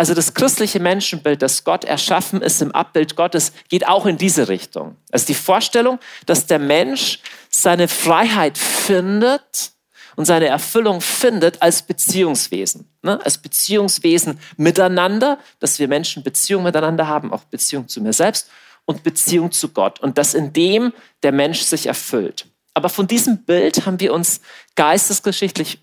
also 0.00 0.14
das 0.14 0.32
christliche 0.32 0.80
Menschenbild, 0.80 1.42
das 1.42 1.62
Gott 1.62 1.84
erschaffen 1.84 2.40
ist 2.40 2.62
im 2.62 2.72
Abbild 2.72 3.16
Gottes, 3.16 3.52
geht 3.68 3.86
auch 3.86 4.06
in 4.06 4.16
diese 4.16 4.48
Richtung. 4.48 4.96
Also 5.12 5.26
die 5.26 5.34
Vorstellung, 5.34 5.98
dass 6.24 6.46
der 6.46 6.58
Mensch 6.58 7.20
seine 7.50 7.86
Freiheit 7.86 8.56
findet 8.56 9.72
und 10.16 10.24
seine 10.24 10.46
Erfüllung 10.46 11.02
findet 11.02 11.60
als 11.60 11.82
Beziehungswesen. 11.82 12.88
Ne? 13.02 13.20
Als 13.22 13.36
Beziehungswesen 13.36 14.40
miteinander, 14.56 15.38
dass 15.58 15.78
wir 15.78 15.86
Menschen 15.86 16.22
Beziehung 16.22 16.62
miteinander 16.62 17.06
haben, 17.06 17.30
auch 17.30 17.44
Beziehung 17.44 17.86
zu 17.86 18.00
mir 18.00 18.14
selbst 18.14 18.48
und 18.86 19.02
Beziehung 19.02 19.52
zu 19.52 19.68
Gott. 19.68 20.00
Und 20.00 20.16
dass 20.16 20.32
in 20.32 20.54
dem 20.54 20.94
der 21.22 21.32
Mensch 21.32 21.60
sich 21.60 21.84
erfüllt. 21.84 22.46
Aber 22.72 22.88
von 22.88 23.06
diesem 23.06 23.44
Bild 23.44 23.84
haben 23.84 24.00
wir 24.00 24.14
uns 24.14 24.40
geistesgeschichtlich 24.76 25.78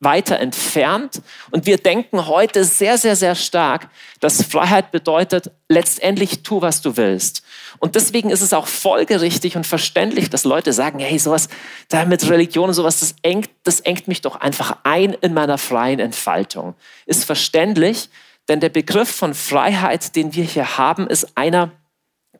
weiter 0.00 0.38
entfernt. 0.38 1.22
Und 1.50 1.66
wir 1.66 1.76
denken 1.76 2.26
heute 2.26 2.64
sehr, 2.64 2.98
sehr, 2.98 3.16
sehr 3.16 3.34
stark, 3.34 3.88
dass 4.20 4.42
Freiheit 4.44 4.92
bedeutet, 4.92 5.50
letztendlich 5.68 6.42
tu, 6.42 6.62
was 6.62 6.80
du 6.82 6.96
willst. 6.96 7.42
Und 7.78 7.94
deswegen 7.94 8.30
ist 8.30 8.42
es 8.42 8.52
auch 8.52 8.66
folgerichtig 8.66 9.56
und 9.56 9.66
verständlich, 9.66 10.30
dass 10.30 10.44
Leute 10.44 10.72
sagen, 10.72 10.98
hey, 10.98 11.18
sowas, 11.18 11.48
da 11.88 12.04
mit 12.04 12.28
Religion 12.28 12.68
und 12.68 12.74
sowas, 12.74 13.00
das 13.00 13.14
engt, 13.22 13.50
das 13.64 13.80
engt 13.80 14.08
mich 14.08 14.20
doch 14.20 14.36
einfach 14.36 14.78
ein 14.84 15.14
in 15.14 15.34
meiner 15.34 15.58
freien 15.58 15.98
Entfaltung. 15.98 16.74
Ist 17.06 17.24
verständlich, 17.24 18.08
denn 18.48 18.60
der 18.60 18.70
Begriff 18.70 19.10
von 19.10 19.34
Freiheit, 19.34 20.16
den 20.16 20.34
wir 20.34 20.44
hier 20.44 20.78
haben, 20.78 21.06
ist 21.06 21.36
einer, 21.36 21.72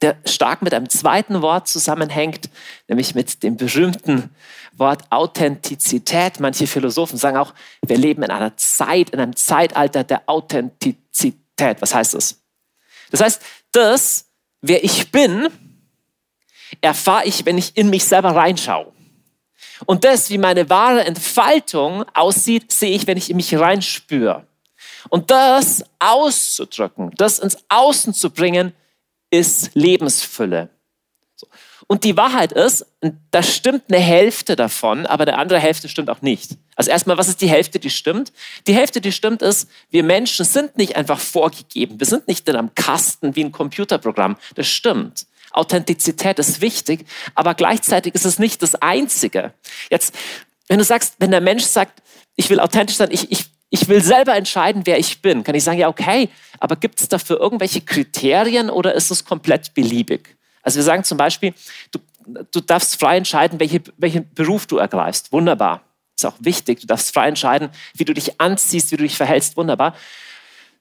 der 0.03 0.17
stark 0.25 0.63
mit 0.63 0.75
einem 0.75 0.89
zweiten 0.89 1.43
Wort 1.43 1.69
zusammenhängt, 1.69 2.51
nämlich 2.89 3.15
mit 3.15 3.43
dem 3.43 3.57
berühmten 3.57 4.31
Wort 4.77 5.05
Authentizität. 5.11 6.41
Manche 6.41 6.67
Philosophen 6.67 7.19
sagen 7.19 7.37
auch, 7.37 7.55
wir 7.85 7.99
leben 7.99 8.23
in 8.23 8.31
einer 8.31 8.57
Zeit, 8.57 9.11
in 9.11 9.21
einem 9.21 9.37
Zeitalter 9.37 10.05
der 10.05 10.23
Authentizität. 10.27 11.81
Was 11.81 11.95
heißt 11.95 12.15
das? 12.15 12.41
Das 13.11 13.21
heißt, 13.21 13.43
das, 13.73 14.27
wer 14.61 14.85
ich 14.85 15.11
bin, 15.11 15.49
erfahre 16.81 17.25
ich, 17.25 17.45
wenn 17.47 17.59
ich 17.59 17.77
in 17.77 17.91
mich 17.91 18.05
selber 18.05 18.35
reinschaue. 18.35 18.93
Und 19.87 20.05
das, 20.05 20.31
wie 20.31 20.39
meine 20.39 20.69
wahre 20.71 21.05
Entfaltung 21.05 22.05
aussieht, 22.15 22.73
sehe 22.73 22.95
ich, 22.95 23.07
wenn 23.07 23.19
ich 23.19 23.31
in 23.31 23.37
mich 23.37 23.57
reinspüre. 23.57 24.47
Und 25.09 25.31
das 25.31 25.85
auszudrücken, 25.99 27.13
das 27.17 27.39
ins 27.39 27.59
Außen 27.69 28.13
zu 28.13 28.31
bringen, 28.31 28.75
ist 29.31 29.71
Lebensfülle. 29.75 30.71
Und 31.87 32.05
die 32.05 32.17
Wahrheit 32.19 32.53
ist, 32.53 32.85
da 33.31 33.43
stimmt 33.43 33.85
eine 33.89 33.99
Hälfte 33.99 34.57
davon, 34.57 35.07
aber 35.07 35.25
der 35.25 35.39
andere 35.39 35.59
Hälfte 35.59 35.89
stimmt 35.89 36.11
auch 36.11 36.21
nicht. 36.21 36.51
Also 36.77 36.91
erstmal, 36.91 37.17
was 37.17 37.29
ist 37.29 37.41
die 37.41 37.49
Hälfte, 37.49 37.79
die 37.79 37.89
stimmt? 37.89 38.33
Die 38.67 38.75
Hälfte, 38.75 39.01
die 39.01 39.11
stimmt, 39.11 39.41
ist, 39.41 39.71
wir 39.89 40.03
Menschen 40.03 40.45
sind 40.45 40.77
nicht 40.77 40.97
einfach 40.97 41.19
vorgegeben. 41.19 41.99
Wir 41.99 42.07
sind 42.07 42.29
nicht 42.29 42.47
in 42.47 42.57
einem 42.57 42.75
Kasten 42.75 43.37
wie 43.37 43.45
ein 43.45 43.53
Computerprogramm. 43.53 44.37
Das 44.55 44.67
stimmt. 44.67 45.27
Authentizität 45.51 46.39
ist 46.39 46.61
wichtig, 46.61 47.07
aber 47.35 47.55
gleichzeitig 47.55 48.15
ist 48.15 48.27
es 48.27 48.39
nicht 48.39 48.63
das 48.63 48.75
Einzige. 48.75 49.55
Jetzt, 49.91 50.15
wenn 50.67 50.79
du 50.79 50.85
sagst, 50.85 51.15
wenn 51.21 51.31
der 51.31 51.41
Mensch 51.41 51.65
sagt, 51.65 52.03
ich 52.37 52.51
will 52.51 52.61
authentisch 52.61 52.97
sein, 52.97 53.09
ich, 53.11 53.33
ich, 53.33 53.47
ich 53.71 53.89
will 53.89 54.03
selber 54.03 54.35
entscheiden, 54.35 54.83
wer 54.87 54.99
ich 54.99 55.21
bin, 55.21 55.45
kann 55.45 55.55
ich 55.55 55.65
sagen, 55.65 55.79
ja, 55.79 55.89
okay, 55.89 56.31
aber 56.59 56.77
gibt 56.77 57.01
es 57.01 57.09
dafür 57.09 57.39
irgendwelche 57.39 57.81
Kriterien 57.81 58.71
oder 58.71 58.95
ist 58.95 59.11
es 59.11 59.25
komplett 59.25 59.75
beliebig? 59.75 60.37
Also 60.63 60.77
wir 60.77 60.85
sagen 60.85 61.05
zum 61.05 61.19
Beispiel, 61.19 61.55
du, 61.91 61.99
du 62.51 62.61
darfst 62.61 62.99
frei 62.99 63.17
entscheiden, 63.17 63.61
welche, 63.61 63.83
welchen 63.97 64.33
Beruf 64.35 64.67
du 64.67 64.79
ergreifst. 64.79 65.33
Wunderbar. 65.33 65.83
Ist 66.17 66.27
auch 66.27 66.37
wichtig. 66.41 66.81
Du 66.81 66.87
darfst 66.87 67.15
frei 67.15 67.29
entscheiden, 67.29 67.71
wie 67.95 68.05
du 68.05 68.13
dich 68.13 68.41
anziehst, 68.41 68.91
wie 68.91 68.97
du 68.97 69.05
dich 69.05 69.17
verhältst. 69.17 69.57
Wunderbar. 69.57 69.95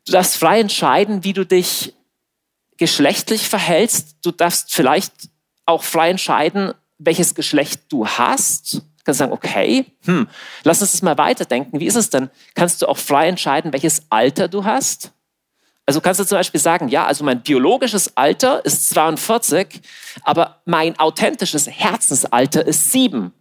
Du 0.05 0.11
darfst 0.11 0.37
frei 0.37 0.59
entscheiden, 0.59 1.23
wie 1.23 1.33
du 1.33 1.45
dich 1.45 1.93
geschlechtlich 2.77 3.47
verhältst. 3.47 4.17
Du 4.23 4.31
darfst 4.31 4.73
vielleicht 4.73 5.13
auch 5.65 5.83
frei 5.83 6.09
entscheiden, 6.09 6.73
welches 6.97 7.35
Geschlecht 7.35 7.81
du 7.89 8.07
hast 8.07 8.81
kannst 9.07 9.19
sagen, 9.19 9.31
okay, 9.31 9.85
hm, 10.05 10.27
lass 10.63 10.81
uns 10.81 10.91
das 10.91 11.01
mal 11.01 11.17
weiterdenken. 11.17 11.79
Wie 11.79 11.87
ist 11.87 11.95
es 11.95 12.09
denn? 12.09 12.29
Kannst 12.53 12.81
du 12.81 12.87
auch 12.87 12.97
frei 12.97 13.27
entscheiden, 13.27 13.73
welches 13.73 14.03
Alter 14.09 14.47
du 14.49 14.65
hast? 14.65 15.13
Also 15.85 16.01
kannst 16.01 16.19
du 16.19 16.25
zum 16.25 16.37
Beispiel 16.37 16.59
sagen, 16.59 16.89
ja, 16.89 17.05
also 17.05 17.23
mein 17.23 17.41
biologisches 17.41 18.17
Alter 18.17 18.63
ist 18.65 18.89
42, 18.89 19.81
aber 20.23 20.61
mein 20.65 20.99
authentisches 20.99 21.67
Herzensalter 21.69 22.67
ist 22.67 22.91
7. 22.91 23.31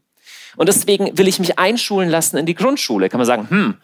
Und 0.57 0.69
deswegen 0.69 1.19
will 1.19 1.27
ich 1.27 1.41
mich 1.41 1.59
einschulen 1.59 2.09
lassen 2.09 2.37
in 2.37 2.47
die 2.47 2.55
Grundschule. 2.55 3.09
Kann 3.09 3.19
man 3.19 3.27
sagen, 3.27 3.51
hm, 3.51 3.75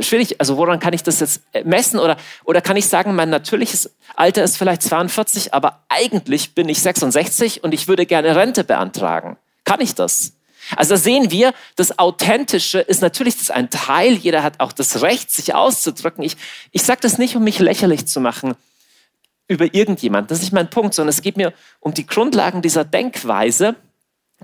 schwierig, 0.00 0.40
also 0.40 0.56
woran 0.56 0.78
kann 0.78 0.92
ich 0.92 1.02
das 1.02 1.18
jetzt 1.18 1.42
messen? 1.64 1.98
Oder, 1.98 2.16
oder 2.44 2.60
kann 2.60 2.76
ich 2.76 2.86
sagen, 2.86 3.16
mein 3.16 3.30
natürliches 3.30 3.90
Alter 4.14 4.44
ist 4.44 4.56
vielleicht 4.56 4.82
42, 4.82 5.52
aber 5.52 5.84
eigentlich 5.88 6.54
bin 6.54 6.68
ich 6.68 6.80
66 6.80 7.64
und 7.64 7.74
ich 7.74 7.88
würde 7.88 8.06
gerne 8.06 8.36
Rente 8.36 8.62
beantragen. 8.62 9.36
Kann 9.64 9.80
ich 9.80 9.96
das? 9.96 10.33
Also 10.76 10.94
da 10.94 10.98
sehen 10.98 11.30
wir, 11.30 11.52
das 11.76 11.98
Authentische 11.98 12.80
ist 12.80 13.02
natürlich 13.02 13.36
das 13.36 13.50
ein 13.50 13.70
Teil. 13.70 14.14
Jeder 14.14 14.42
hat 14.42 14.60
auch 14.60 14.72
das 14.72 15.02
Recht, 15.02 15.30
sich 15.30 15.54
auszudrücken. 15.54 16.24
Ich, 16.24 16.36
ich 16.72 16.82
sage 16.82 17.00
das 17.02 17.18
nicht, 17.18 17.36
um 17.36 17.44
mich 17.44 17.58
lächerlich 17.58 18.06
zu 18.06 18.20
machen 18.20 18.54
über 19.48 19.74
irgendjemand. 19.74 20.30
Das 20.30 20.38
ist 20.38 20.44
nicht 20.44 20.52
mein 20.52 20.70
Punkt, 20.70 20.94
sondern 20.94 21.10
es 21.10 21.22
geht 21.22 21.36
mir 21.36 21.52
um 21.80 21.92
die 21.92 22.06
Grundlagen 22.06 22.62
dieser 22.62 22.84
Denkweise. 22.84 23.76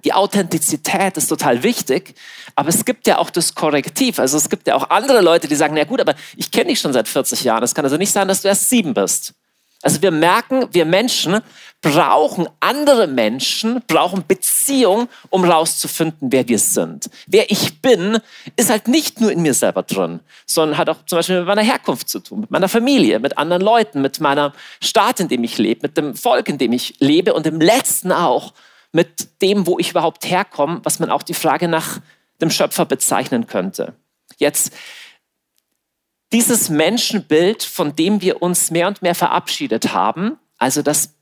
Die 0.05 0.12
Authentizität 0.12 1.17
ist 1.17 1.29
total 1.29 1.62
wichtig, 1.62 2.15
aber 2.55 2.69
es 2.69 2.85
gibt 2.85 3.07
ja 3.07 3.19
auch 3.19 3.31
das 3.31 3.55
Korrektiv. 3.55 4.19
Also 4.19 4.37
es 4.37 4.49
gibt 4.49 4.67
ja 4.67 4.75
auch 4.75 4.89
andere 4.89 5.21
Leute, 5.21 5.49
die 5.49 5.57
sagen, 5.57 5.75
na 5.75 5.85
gut, 5.85 6.00
aber 6.00 6.15
ich 6.37 6.50
kenne 6.50 6.71
dich 6.71 6.81
schon 6.81 6.93
seit 6.93 7.09
40 7.09 7.45
Jahren. 7.45 7.62
Es 7.62 7.75
kann 7.75 7.85
also 7.85 7.97
nicht 7.97 8.12
sein, 8.12 8.29
dass 8.29 8.43
du 8.43 8.49
erst 8.49 8.69
sieben 8.69 8.95
bist. 8.95 9.35
Also 9.83 10.03
wir 10.03 10.11
merken, 10.11 10.67
wir 10.73 10.85
Menschen 10.85 11.41
brauchen 11.83 12.47
andere 12.61 13.07
Menschen, 13.07 13.83
brauchen 13.87 14.27
Beziehung, 14.27 15.09
um 15.31 15.45
rauszufinden, 15.45 16.31
wer 16.31 16.47
wir 16.47 16.59
sind. 16.59 17.09
Wer 17.27 17.51
ich 17.51 17.81
bin, 17.81 18.19
ist 18.57 18.69
halt 18.69 18.87
nicht 18.87 19.21
nur 19.21 19.33
in 19.33 19.41
mir 19.41 19.55
selber 19.55 19.83
drin, 19.83 20.21
sondern 20.45 20.77
hat 20.77 20.91
auch 20.91 21.05
zum 21.07 21.19
Beispiel 21.19 21.39
mit 21.39 21.47
meiner 21.47 21.63
Herkunft 21.63 22.11
zu 22.11 22.21
tun, 22.21 22.41
mit 22.41 22.51
meiner 22.51 22.69
Familie, 22.69 23.19
mit 23.19 23.39
anderen 23.39 23.63
Leuten, 23.63 24.03
mit 24.03 24.21
meiner 24.21 24.53
Staat, 24.83 25.21
in 25.21 25.29
dem 25.29 25.43
ich 25.43 25.57
lebe, 25.57 25.81
mit 25.83 25.97
dem 25.97 26.15
Volk, 26.15 26.49
in 26.51 26.59
dem 26.59 26.73
ich 26.73 26.97
lebe 26.99 27.33
und 27.33 27.47
im 27.47 27.61
letzten 27.61 28.13
auch 28.13 28.53
mit 28.93 29.41
dem, 29.41 29.67
wo 29.67 29.79
ich 29.79 29.91
überhaupt 29.91 30.29
herkomme, 30.29 30.81
was 30.83 30.99
man 30.99 31.11
auch 31.11 31.23
die 31.23 31.35
Frage 31.35 31.69
nach 31.69 32.01
dem 32.43 32.51
Schöpfer 32.51 32.85
bezeichnen 32.85 33.47
könnte. 33.47 33.95
Jetzt 34.37 34.73
dieses 36.33 36.69
Menschenbild, 36.69 37.63
von 37.63 37.97
dem 37.97 38.21
wir 38.21 38.43
uns 38.43 38.71
mehr 38.71 38.87
und 38.87 39.03
mehr 39.03 39.15
verabschiedet 39.15 39.93
haben, 39.93 40.39
also 40.59 40.83
dass, 40.83 41.15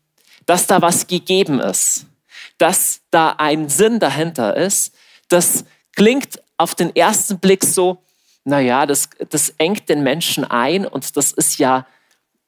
dass 0.46 0.66
da 0.66 0.82
was 0.82 1.06
gegeben 1.06 1.60
ist, 1.60 2.06
dass 2.58 3.00
da 3.10 3.36
ein 3.38 3.68
Sinn 3.68 4.00
dahinter 4.00 4.56
ist, 4.56 4.94
das 5.28 5.64
klingt 5.94 6.42
auf 6.56 6.74
den 6.74 6.94
ersten 6.94 7.38
Blick 7.38 7.64
so, 7.64 8.02
naja, 8.44 8.86
das, 8.86 9.10
das 9.30 9.50
engt 9.58 9.88
den 9.88 10.02
Menschen 10.02 10.44
ein 10.44 10.86
und 10.86 11.16
das 11.16 11.32
ist 11.32 11.58
ja, 11.58 11.86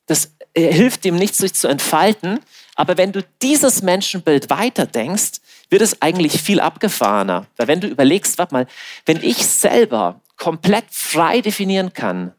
das 0.06 0.32
hilft 0.56 1.04
ihm 1.04 1.16
nicht, 1.16 1.36
sich 1.36 1.54
zu 1.54 1.68
entfalten. 1.68 2.40
Aber 2.74 2.96
wenn 2.96 3.12
du 3.12 3.22
dieses 3.42 3.82
Menschenbild 3.82 4.50
weiterdenkst, 4.50 5.40
wird 5.68 5.82
es 5.82 6.00
eigentlich 6.02 6.40
viel 6.40 6.60
abgefahrener. 6.60 7.46
Weil 7.56 7.68
wenn 7.68 7.80
du 7.80 7.86
überlegst, 7.86 8.38
warte 8.38 8.54
mal, 8.54 8.66
wenn 9.06 9.22
ich 9.22 9.46
selber 9.46 10.20
komplett 10.36 10.86
frei 10.90 11.42
definieren 11.42 11.92
kann, 11.92 12.32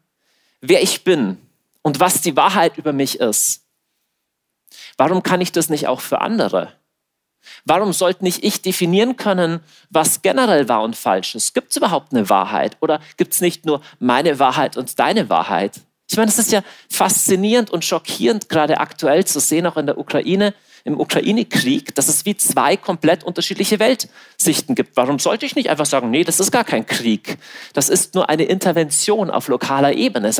wer 0.61 0.81
ich 0.81 1.03
bin 1.03 1.37
und 1.81 1.99
was 1.99 2.21
die 2.21 2.37
Wahrheit 2.37 2.77
über 2.77 2.93
mich 2.93 3.19
ist, 3.19 3.63
warum 4.97 5.23
kann 5.23 5.41
ich 5.41 5.51
das 5.51 5.69
nicht 5.69 5.87
auch 5.87 5.99
für 5.99 6.21
andere? 6.21 6.73
Warum 7.65 7.91
sollte 7.91 8.23
nicht 8.23 8.43
ich 8.43 8.61
definieren 8.61 9.17
können, 9.17 9.61
was 9.89 10.21
generell 10.21 10.69
wahr 10.69 10.83
und 10.83 10.95
falsch 10.95 11.33
ist? 11.35 11.53
Gibt 11.53 11.71
es 11.71 11.77
überhaupt 11.77 12.13
eine 12.13 12.29
Wahrheit 12.29 12.77
oder 12.81 13.01
gibt 13.17 13.33
es 13.33 13.41
nicht 13.41 13.65
nur 13.65 13.81
meine 13.99 14.37
Wahrheit 14.37 14.77
und 14.77 14.99
deine 14.99 15.29
Wahrheit? 15.29 15.81
Ich 16.07 16.17
meine, 16.17 16.29
es 16.29 16.37
ist 16.37 16.51
ja 16.51 16.61
faszinierend 16.89 17.71
und 17.71 17.85
schockierend, 17.85 18.49
gerade 18.49 18.79
aktuell 18.79 19.25
zu 19.25 19.39
sehen, 19.39 19.65
auch 19.65 19.77
in 19.77 19.85
der 19.87 19.97
Ukraine, 19.97 20.53
im 20.83 20.99
Ukraine-Krieg, 20.99 21.95
dass 21.95 22.07
es 22.07 22.25
wie 22.25 22.35
zwei 22.35 22.77
komplett 22.77 23.23
unterschiedliche 23.23 23.79
Weltsichten 23.79 24.75
gibt. 24.75 24.97
Warum 24.97 25.19
sollte 25.19 25.45
ich 25.45 25.55
nicht 25.55 25.69
einfach 25.69 25.85
sagen, 25.85 26.09
nee, 26.09 26.23
das 26.23 26.39
ist 26.39 26.51
gar 26.51 26.63
kein 26.63 26.85
Krieg. 26.85 27.37
Das 27.73 27.89
ist 27.89 28.15
nur 28.15 28.29
eine 28.29 28.43
Intervention 28.43 29.29
auf 29.29 29.47
lokaler 29.47 29.93
Ebene. 29.93 30.31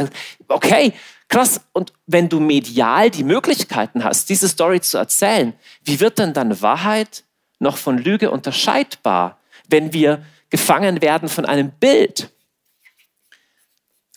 Okay, 0.48 0.93
krass. 1.27 1.62
Und 1.74 1.93
wenn 2.07 2.29
du 2.29 2.39
medial 2.39 3.10
die 3.10 3.24
Möglichkeiten 3.24 4.03
hast, 4.03 4.29
diese 4.29 4.48
Story 4.48 4.81
zu 4.81 4.98
erzählen, 4.98 5.53
wie 5.83 6.00
wird 6.00 6.19
denn 6.19 6.33
dann 6.33 6.62
Wahrheit 6.62 7.24
noch 7.60 7.77
von 7.77 7.98
Lüge 7.98 8.31
unterscheidbar, 8.31 9.38
wenn 9.67 9.93
wir 9.93 10.24
gefangen 10.50 11.01
werden 11.01 11.29
von 11.29 11.45
einem 11.45 11.71
Bild? 11.71 12.31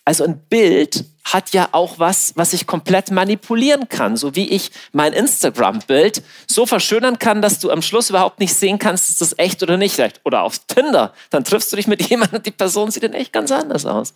Also 0.05 0.25
ein 0.25 0.39
Bild 0.39 1.05
hat 1.25 1.55
ja 1.55 1.71
auch 1.73 1.99
was, 1.99 2.35
was 2.37 2.53
ich 2.53 2.67
komplett 2.67 3.11
manipulieren 3.11 3.89
kann, 3.89 4.17
so 4.17 4.37
wie 4.37 4.51
ich 4.51 4.71
mein 4.93 5.15
Instagram-Bild 5.15 6.23
so 6.47 6.67
verschönern 6.67 7.19
kann, 7.19 7.41
dass 7.41 7.59
du 7.59 7.71
am 7.71 7.81
Schluss 7.81 8.11
überhaupt 8.11 8.39
nicht 8.39 8.55
sehen 8.55 8.79
kannst, 8.79 9.09
ist 9.09 9.23
das 9.23 9.39
echt 9.39 9.63
oder 9.63 9.79
nicht 9.79 9.99
echt. 9.99 10.21
Oder 10.25 10.43
auf 10.43 10.59
Tinder, 10.67 11.15
dann 11.31 11.45
triffst 11.45 11.73
du 11.73 11.77
dich 11.77 11.87
mit 11.87 12.03
jemandem 12.09 12.39
und 12.39 12.47
die 12.47 12.51
Person 12.51 12.91
sieht 12.91 13.03
dann 13.03 13.15
echt 13.15 13.33
ganz 13.33 13.51
anders 13.51 13.87
aus. 13.87 14.13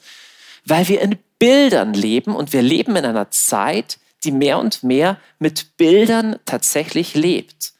Weil 0.67 0.87
wir 0.89 1.01
in 1.01 1.19
Bildern 1.39 1.95
leben 1.95 2.37
und 2.37 2.53
wir 2.53 2.63
leben 2.63 2.95
in 2.97 3.07
einer 3.07 3.31
Zeit, 3.31 3.99
die 4.25 4.33
mehr 4.33 4.59
und 4.59 4.83
mehr 4.83 5.17
mit 5.39 5.77
Bildern 5.79 6.37
tatsächlich 6.45 7.15
lebt. 7.15 7.73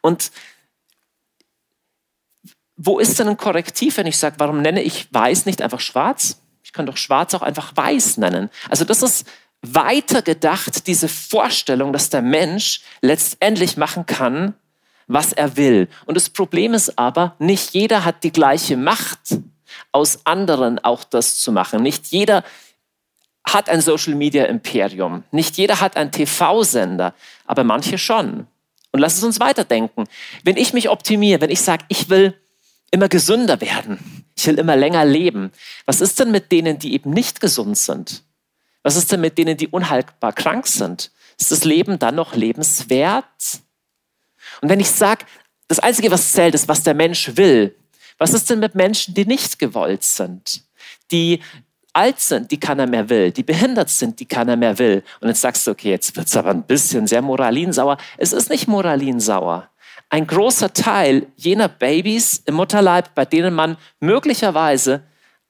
Und 0.00 0.30
wo 2.76 2.98
ist 3.00 3.18
denn 3.18 3.28
ein 3.28 3.36
Korrektiv, 3.38 3.96
wenn 3.96 4.06
ich 4.06 4.18
sage, 4.18 4.36
warum 4.38 4.62
nenne 4.62 4.82
ich 4.82 5.12
weiß 5.12 5.46
nicht 5.46 5.62
einfach 5.62 5.80
schwarz? 5.80 6.38
Ich 6.66 6.72
kann 6.72 6.84
doch 6.84 6.96
schwarz 6.96 7.32
auch 7.32 7.42
einfach 7.42 7.76
weiß 7.76 8.16
nennen. 8.16 8.50
Also 8.68 8.84
das 8.84 9.00
ist 9.00 9.24
weiter 9.62 10.20
gedacht, 10.20 10.88
diese 10.88 11.06
Vorstellung, 11.06 11.92
dass 11.92 12.10
der 12.10 12.22
Mensch 12.22 12.80
letztendlich 13.02 13.76
machen 13.76 14.04
kann, 14.04 14.52
was 15.06 15.32
er 15.32 15.56
will. 15.56 15.88
Und 16.06 16.16
das 16.16 16.28
Problem 16.28 16.74
ist 16.74 16.98
aber, 16.98 17.36
nicht 17.38 17.72
jeder 17.72 18.04
hat 18.04 18.24
die 18.24 18.32
gleiche 18.32 18.76
Macht. 18.76 19.38
aus 19.92 20.26
anderen 20.26 20.80
auch 20.80 21.04
das 21.04 21.38
zu 21.38 21.52
machen. 21.52 21.84
Nicht 21.84 22.06
jeder 22.08 22.42
hat 23.44 23.68
ein 23.68 23.80
Social 23.80 24.16
Media 24.16 24.44
Imperium. 24.46 25.22
Nicht 25.30 25.56
jeder 25.56 25.80
hat 25.80 25.96
einen 25.96 26.10
TV-Sender, 26.10 27.14
aber 27.44 27.62
manche 27.62 27.96
schon. 27.96 28.48
Und 28.90 29.00
lass 29.00 29.16
es 29.16 29.22
uns 29.22 29.38
weiterdenken. 29.38 30.08
Wenn 30.42 30.56
ich 30.56 30.72
mich 30.72 30.88
optimiere, 30.88 31.40
wenn 31.40 31.50
ich 31.50 31.60
sage, 31.60 31.84
ich 31.88 32.08
will 32.08 32.34
immer 32.90 33.08
gesünder 33.08 33.60
werden, 33.60 34.15
ich 34.36 34.46
will 34.46 34.58
immer 34.58 34.76
länger 34.76 35.04
leben, 35.04 35.50
was 35.86 36.00
ist 36.00 36.20
denn 36.20 36.30
mit 36.30 36.52
denen, 36.52 36.78
die 36.78 36.94
eben 36.94 37.10
nicht 37.10 37.40
gesund 37.40 37.78
sind? 37.78 38.22
Was 38.82 38.96
ist 38.96 39.10
denn 39.10 39.20
mit 39.20 39.38
denen, 39.38 39.56
die 39.56 39.68
unhaltbar 39.68 40.32
krank 40.32 40.66
sind? 40.66 41.10
Ist 41.38 41.50
das 41.50 41.64
Leben 41.64 41.98
dann 41.98 42.14
noch 42.14 42.36
lebenswert? 42.36 43.24
Und 44.60 44.68
wenn 44.68 44.80
ich 44.80 44.90
sage, 44.90 45.24
das 45.68 45.80
Einzige, 45.80 46.10
was 46.10 46.32
zählt, 46.32 46.54
ist, 46.54 46.68
was 46.68 46.82
der 46.82 46.94
Mensch 46.94 47.36
will, 47.36 47.74
was 48.18 48.32
ist 48.32 48.48
denn 48.48 48.60
mit 48.60 48.74
Menschen, 48.74 49.14
die 49.14 49.26
nicht 49.26 49.58
gewollt 49.58 50.02
sind? 50.02 50.62
Die 51.10 51.40
alt 51.92 52.20
sind, 52.20 52.50
die 52.50 52.60
keiner 52.60 52.86
mehr 52.86 53.08
will, 53.08 53.32
die 53.32 53.42
behindert 53.42 53.88
sind, 53.88 54.20
die 54.20 54.26
keiner 54.26 54.56
mehr 54.56 54.78
will. 54.78 55.02
Und 55.20 55.28
jetzt 55.28 55.40
sagst 55.40 55.66
du, 55.66 55.70
okay, 55.70 55.90
jetzt 55.90 56.14
wird 56.14 56.26
es 56.26 56.36
aber 56.36 56.50
ein 56.50 56.62
bisschen 56.62 57.06
sehr 57.06 57.22
moralinsauer. 57.22 57.96
Es 58.18 58.32
ist 58.32 58.50
nicht 58.50 58.68
moralinsauer. 58.68 59.68
Ein 60.08 60.26
großer 60.26 60.72
Teil 60.72 61.26
jener 61.36 61.68
Babys 61.68 62.42
im 62.46 62.54
Mutterleib, 62.54 63.14
bei 63.14 63.24
denen 63.24 63.54
man 63.54 63.76
möglicherweise 64.00 65.02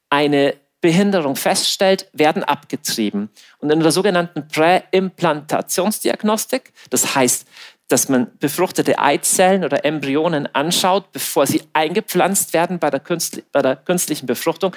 eine 0.09 0.55
Behinderung 0.81 1.35
feststellt, 1.35 2.09
werden 2.13 2.43
abgetrieben. 2.43 3.29
Und 3.59 3.71
in 3.71 3.79
der 3.79 3.91
sogenannten 3.91 4.47
Präimplantationsdiagnostik, 4.47 6.73
das 6.89 7.15
heißt, 7.15 7.47
dass 7.87 8.09
man 8.09 8.27
befruchtete 8.39 8.99
Eizellen 8.99 9.63
oder 9.63 9.85
Embryonen 9.85 10.53
anschaut, 10.53 11.11
bevor 11.11 11.47
sie 11.47 11.63
eingepflanzt 11.73 12.53
werden 12.53 12.79
bei 12.79 12.89
der, 12.89 13.01
bei 13.51 13.61
der 13.61 13.75
künstlichen 13.77 14.25
Befruchtung, 14.25 14.75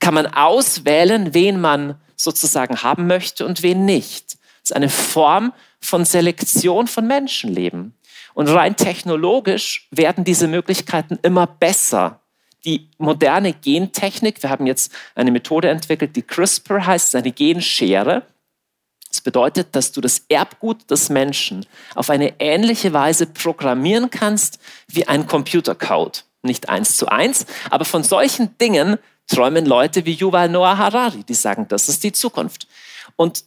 kann 0.00 0.14
man 0.14 0.26
auswählen, 0.26 1.34
wen 1.34 1.60
man 1.60 1.96
sozusagen 2.16 2.82
haben 2.82 3.06
möchte 3.06 3.46
und 3.46 3.62
wen 3.62 3.84
nicht. 3.84 4.38
Das 4.62 4.70
ist 4.70 4.76
eine 4.76 4.88
Form 4.88 5.52
von 5.80 6.04
Selektion 6.04 6.86
von 6.86 7.06
Menschenleben. 7.06 7.94
Und 8.34 8.48
rein 8.48 8.76
technologisch 8.76 9.88
werden 9.90 10.24
diese 10.24 10.48
Möglichkeiten 10.48 11.18
immer 11.22 11.46
besser. 11.46 12.20
Die 12.64 12.90
moderne 12.98 13.52
Gentechnik, 13.52 14.42
wir 14.42 14.50
haben 14.50 14.66
jetzt 14.66 14.92
eine 15.14 15.30
Methode 15.30 15.70
entwickelt, 15.70 16.14
die 16.16 16.22
CRISPR 16.22 16.86
heißt, 16.86 17.14
eine 17.16 17.32
Genschere. 17.32 18.22
Das 19.08 19.20
bedeutet, 19.20 19.74
dass 19.74 19.92
du 19.92 20.00
das 20.00 20.24
Erbgut 20.28 20.90
des 20.90 21.08
Menschen 21.08 21.66
auf 21.94 22.10
eine 22.10 22.34
ähnliche 22.38 22.92
Weise 22.92 23.26
programmieren 23.26 24.10
kannst 24.10 24.60
wie 24.88 25.08
ein 25.08 25.26
Computercode. 25.26 26.24
Nicht 26.42 26.68
eins 26.68 26.96
zu 26.96 27.08
eins, 27.08 27.44
aber 27.70 27.84
von 27.84 28.04
solchen 28.04 28.56
Dingen 28.58 28.98
träumen 29.26 29.66
Leute 29.66 30.06
wie 30.06 30.14
Yuval 30.14 30.48
Noah 30.48 30.78
Harari, 30.78 31.24
die 31.24 31.34
sagen, 31.34 31.66
das 31.68 31.88
ist 31.88 32.02
die 32.04 32.12
Zukunft. 32.12 32.66
Und 33.16 33.44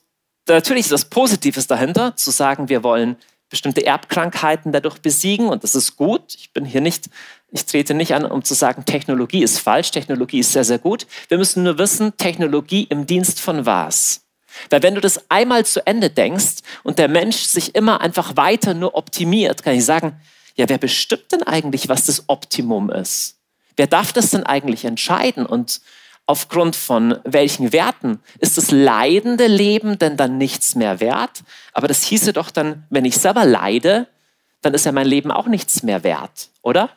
natürlich 0.48 0.86
ist 0.86 0.92
das 0.92 1.06
Positives 1.06 1.68
dahinter, 1.68 2.16
zu 2.16 2.32
sagen, 2.32 2.70
wir 2.70 2.84
wollen 2.84 3.16
bestimmte 3.54 3.86
Erbkrankheiten 3.86 4.72
dadurch 4.72 4.98
besiegen 4.98 5.48
und 5.48 5.64
das 5.64 5.76
ist 5.76 5.96
gut. 5.96 6.34
Ich 6.34 6.54
bin 6.54 6.66
hier 6.66 6.82
nicht, 6.82 7.12
ich 7.52 7.68
trete 7.68 7.94
nicht 7.94 8.16
an, 8.16 8.26
um 8.26 8.44
zu 8.44 8.56
sagen, 8.56 8.84
Technologie 8.84 9.44
ist 9.44 9.60
falsch, 9.60 9.92
Technologie 9.92 10.40
ist 10.40 10.54
sehr, 10.54 10.64
sehr 10.64 10.80
gut. 10.80 11.06
Wir 11.28 11.38
müssen 11.38 11.62
nur 11.62 11.78
wissen, 11.78 12.18
Technologie 12.18 12.88
im 12.90 13.06
Dienst 13.06 13.40
von 13.40 13.68
was? 13.68 14.22
Weil 14.72 14.82
wenn 14.82 14.96
du 14.96 15.02
das 15.02 15.30
einmal 15.30 15.68
zu 15.68 15.86
Ende 15.86 16.10
denkst 16.10 16.64
und 16.82 16.98
der 16.98 17.08
Mensch 17.08 17.38
sich 17.38 17.76
immer 17.76 18.02
einfach 18.02 18.38
weiter 18.38 18.74
nur 18.74 18.96
optimiert, 18.96 19.62
kann 19.62 19.76
ich 19.76 19.86
sagen, 19.86 20.20
ja, 20.56 20.68
wer 20.68 20.80
bestimmt 20.80 21.32
denn 21.32 21.44
eigentlich, 21.44 21.88
was 21.90 22.08
das 22.08 22.24
Optimum 22.30 22.90
ist? 22.90 23.38
Wer 23.76 23.86
darf 23.86 24.14
das 24.14 24.32
denn 24.32 24.48
eigentlich 24.48 24.84
entscheiden? 24.84 25.46
Und 25.46 25.80
aufgrund 26.26 26.76
von 26.76 27.20
welchen 27.24 27.74
Werten 27.74 28.20
ist 28.40 28.58
das 28.58 28.72
leidende 28.72 29.48
Leben 29.48 30.00
denn 30.00 30.18
dann 30.18 30.38
nichts 30.38 30.76
mehr 30.76 31.00
wert? 31.00 31.44
Aber 31.74 31.88
das 31.88 32.04
hieße 32.04 32.34
doch 32.34 32.50
dann, 32.50 32.86
wenn 32.90 33.06
ich 33.06 33.18
selber 33.18 33.46
leide, 33.46 34.08
dann 34.62 34.74
ist 34.74 34.86
ja 34.86 34.92
mein 34.92 35.08
Leben 35.08 35.32
auch 35.32 35.48
nichts 35.48 35.84
mehr 35.84 36.04
wert, 36.04 36.50
oder? 36.62 36.90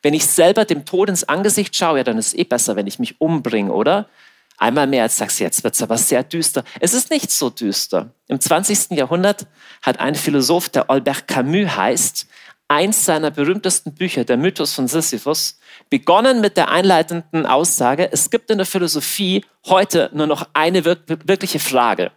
Wenn 0.00 0.14
ich 0.14 0.26
selber 0.26 0.64
dem 0.64 0.84
Tod 0.84 1.08
ins 1.08 1.24
Angesicht 1.24 1.76
schaue, 1.76 1.98
ja, 1.98 2.04
dann 2.04 2.18
ist 2.18 2.28
es 2.28 2.34
eh 2.34 2.44
besser, 2.44 2.74
wenn 2.74 2.86
ich 2.86 2.98
mich 2.98 3.20
umbringe, 3.20 3.72
oder? 3.72 4.08
Einmal 4.56 4.86
mehr 4.86 5.04
als 5.04 5.16
sagst, 5.16 5.40
jetzt 5.40 5.64
wird 5.64 5.74
es 5.74 5.82
aber 5.82 5.98
sehr 5.98 6.22
düster. 6.22 6.64
Es 6.80 6.94
ist 6.94 7.10
nicht 7.10 7.30
so 7.30 7.50
düster. 7.50 8.10
Im 8.28 8.40
20. 8.40 8.92
Jahrhundert 8.92 9.46
hat 9.82 10.00
ein 10.00 10.14
Philosoph, 10.14 10.68
der 10.68 10.90
Albert 10.90 11.28
Camus 11.28 11.76
heißt, 11.76 12.26
eins 12.68 13.04
seiner 13.04 13.30
berühmtesten 13.30 13.94
Bücher, 13.94 14.24
der 14.24 14.36
Mythos 14.36 14.72
von 14.72 14.88
Sisyphus, 14.88 15.58
begonnen 15.90 16.40
mit 16.40 16.56
der 16.56 16.70
einleitenden 16.70 17.46
Aussage, 17.46 18.10
es 18.12 18.30
gibt 18.30 18.50
in 18.50 18.58
der 18.58 18.66
Philosophie 18.66 19.44
heute 19.66 20.10
nur 20.14 20.26
noch 20.26 20.48
eine 20.54 20.84
wirkliche 20.84 21.58
Frage. 21.58 22.12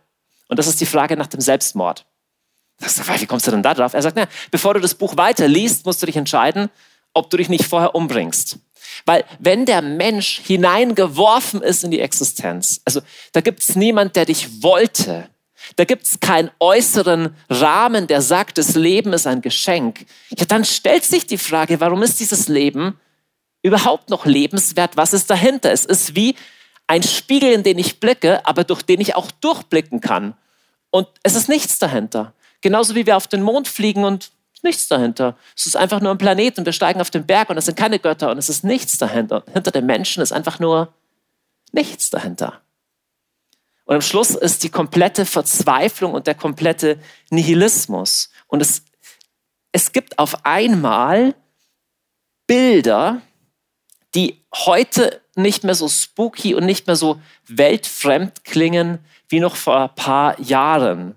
Und 0.47 0.57
das 0.57 0.67
ist 0.67 0.79
die 0.79 0.85
Frage 0.85 1.17
nach 1.17 1.27
dem 1.27 1.41
Selbstmord. 1.41 2.05
Wie 2.79 3.25
kommst 3.25 3.47
du 3.47 3.51
denn 3.51 3.63
da 3.63 3.73
drauf? 3.73 3.93
Er 3.93 4.01
sagt, 4.01 4.17
na, 4.17 4.27
bevor 4.51 4.73
du 4.73 4.79
das 4.79 4.95
Buch 4.95 5.17
weiterliest, 5.17 5.85
musst 5.85 6.01
du 6.01 6.05
dich 6.05 6.17
entscheiden, 6.17 6.69
ob 7.13 7.29
du 7.29 7.37
dich 7.37 7.49
nicht 7.49 7.65
vorher 7.65 7.95
umbringst. 7.95 8.59
Weil 9.05 9.25
wenn 9.39 9.65
der 9.65 9.81
Mensch 9.81 10.41
hineingeworfen 10.43 11.61
ist 11.61 11.83
in 11.83 11.91
die 11.91 12.01
Existenz, 12.01 12.81
also 12.85 13.01
da 13.33 13.41
gibt 13.41 13.61
es 13.61 13.75
niemand, 13.75 14.15
der 14.15 14.25
dich 14.25 14.61
wollte, 14.61 15.29
da 15.75 15.85
gibt 15.85 16.03
es 16.03 16.19
keinen 16.19 16.51
äußeren 16.59 17.35
Rahmen, 17.49 18.07
der 18.07 18.21
sagt, 18.21 18.57
das 18.57 18.75
Leben 18.75 19.13
ist 19.13 19.27
ein 19.27 19.41
Geschenk. 19.41 20.05
Ja, 20.29 20.45
dann 20.45 20.65
stellt 20.65 21.03
sich 21.03 21.25
die 21.27 21.37
Frage, 21.37 21.79
warum 21.79 22.03
ist 22.03 22.19
dieses 22.19 22.47
Leben 22.47 22.99
überhaupt 23.61 24.09
noch 24.09 24.25
lebenswert? 24.25 24.97
Was 24.97 25.13
ist 25.13 25.29
dahinter? 25.29 25.71
Es 25.71 25.85
ist 25.85 26.15
wie 26.15 26.35
ein 26.87 27.03
Spiegel, 27.03 27.51
in 27.51 27.63
den 27.63 27.79
ich 27.79 27.99
blicke, 27.99 28.45
aber 28.45 28.63
durch 28.63 28.83
den 28.83 29.01
ich 29.01 29.15
auch 29.15 29.31
durchblicken 29.31 30.01
kann. 30.01 30.35
Und 30.91 31.07
es 31.23 31.35
ist 31.35 31.49
nichts 31.49 31.79
dahinter. 31.79 32.33
Genauso 32.61 32.95
wie 32.95 33.05
wir 33.05 33.17
auf 33.17 33.27
den 33.27 33.41
Mond 33.41 33.67
fliegen 33.67 34.05
und 34.05 34.31
nichts 34.63 34.87
dahinter. 34.87 35.37
Es 35.55 35.65
ist 35.65 35.77
einfach 35.77 36.01
nur 36.01 36.11
ein 36.11 36.17
Planet 36.17 36.57
und 36.57 36.65
wir 36.65 36.73
steigen 36.73 36.99
auf 36.99 37.09
den 37.09 37.25
Berg 37.25 37.49
und 37.49 37.57
es 37.57 37.65
sind 37.65 37.77
keine 37.77 37.99
Götter 37.99 38.31
und 38.31 38.37
es 38.37 38.49
ist 38.49 38.63
nichts 38.63 38.97
dahinter. 38.97 39.43
Hinter 39.53 39.71
dem 39.71 39.85
Menschen 39.85 40.21
ist 40.21 40.31
einfach 40.31 40.59
nur 40.59 40.93
nichts 41.71 42.09
dahinter. 42.09 42.61
Und 43.85 43.95
am 43.95 44.01
Schluss 44.01 44.31
ist 44.31 44.63
die 44.63 44.69
komplette 44.69 45.25
Verzweiflung 45.25 46.13
und 46.13 46.27
der 46.27 46.35
komplette 46.35 46.99
Nihilismus. 47.29 48.29
Und 48.47 48.61
es, 48.61 48.83
es 49.71 49.91
gibt 49.91 50.19
auf 50.19 50.45
einmal 50.45 51.35
Bilder, 52.47 53.21
die 54.15 54.43
heute 54.53 55.21
nicht 55.35 55.63
mehr 55.63 55.75
so 55.75 55.87
spooky 55.87 56.55
und 56.55 56.65
nicht 56.65 56.87
mehr 56.87 56.95
so 56.95 57.21
weltfremd 57.47 58.43
klingen 58.43 58.99
wie 59.27 59.39
noch 59.39 59.55
vor 59.55 59.81
ein 59.81 59.95
paar 59.95 60.39
Jahren. 60.39 61.15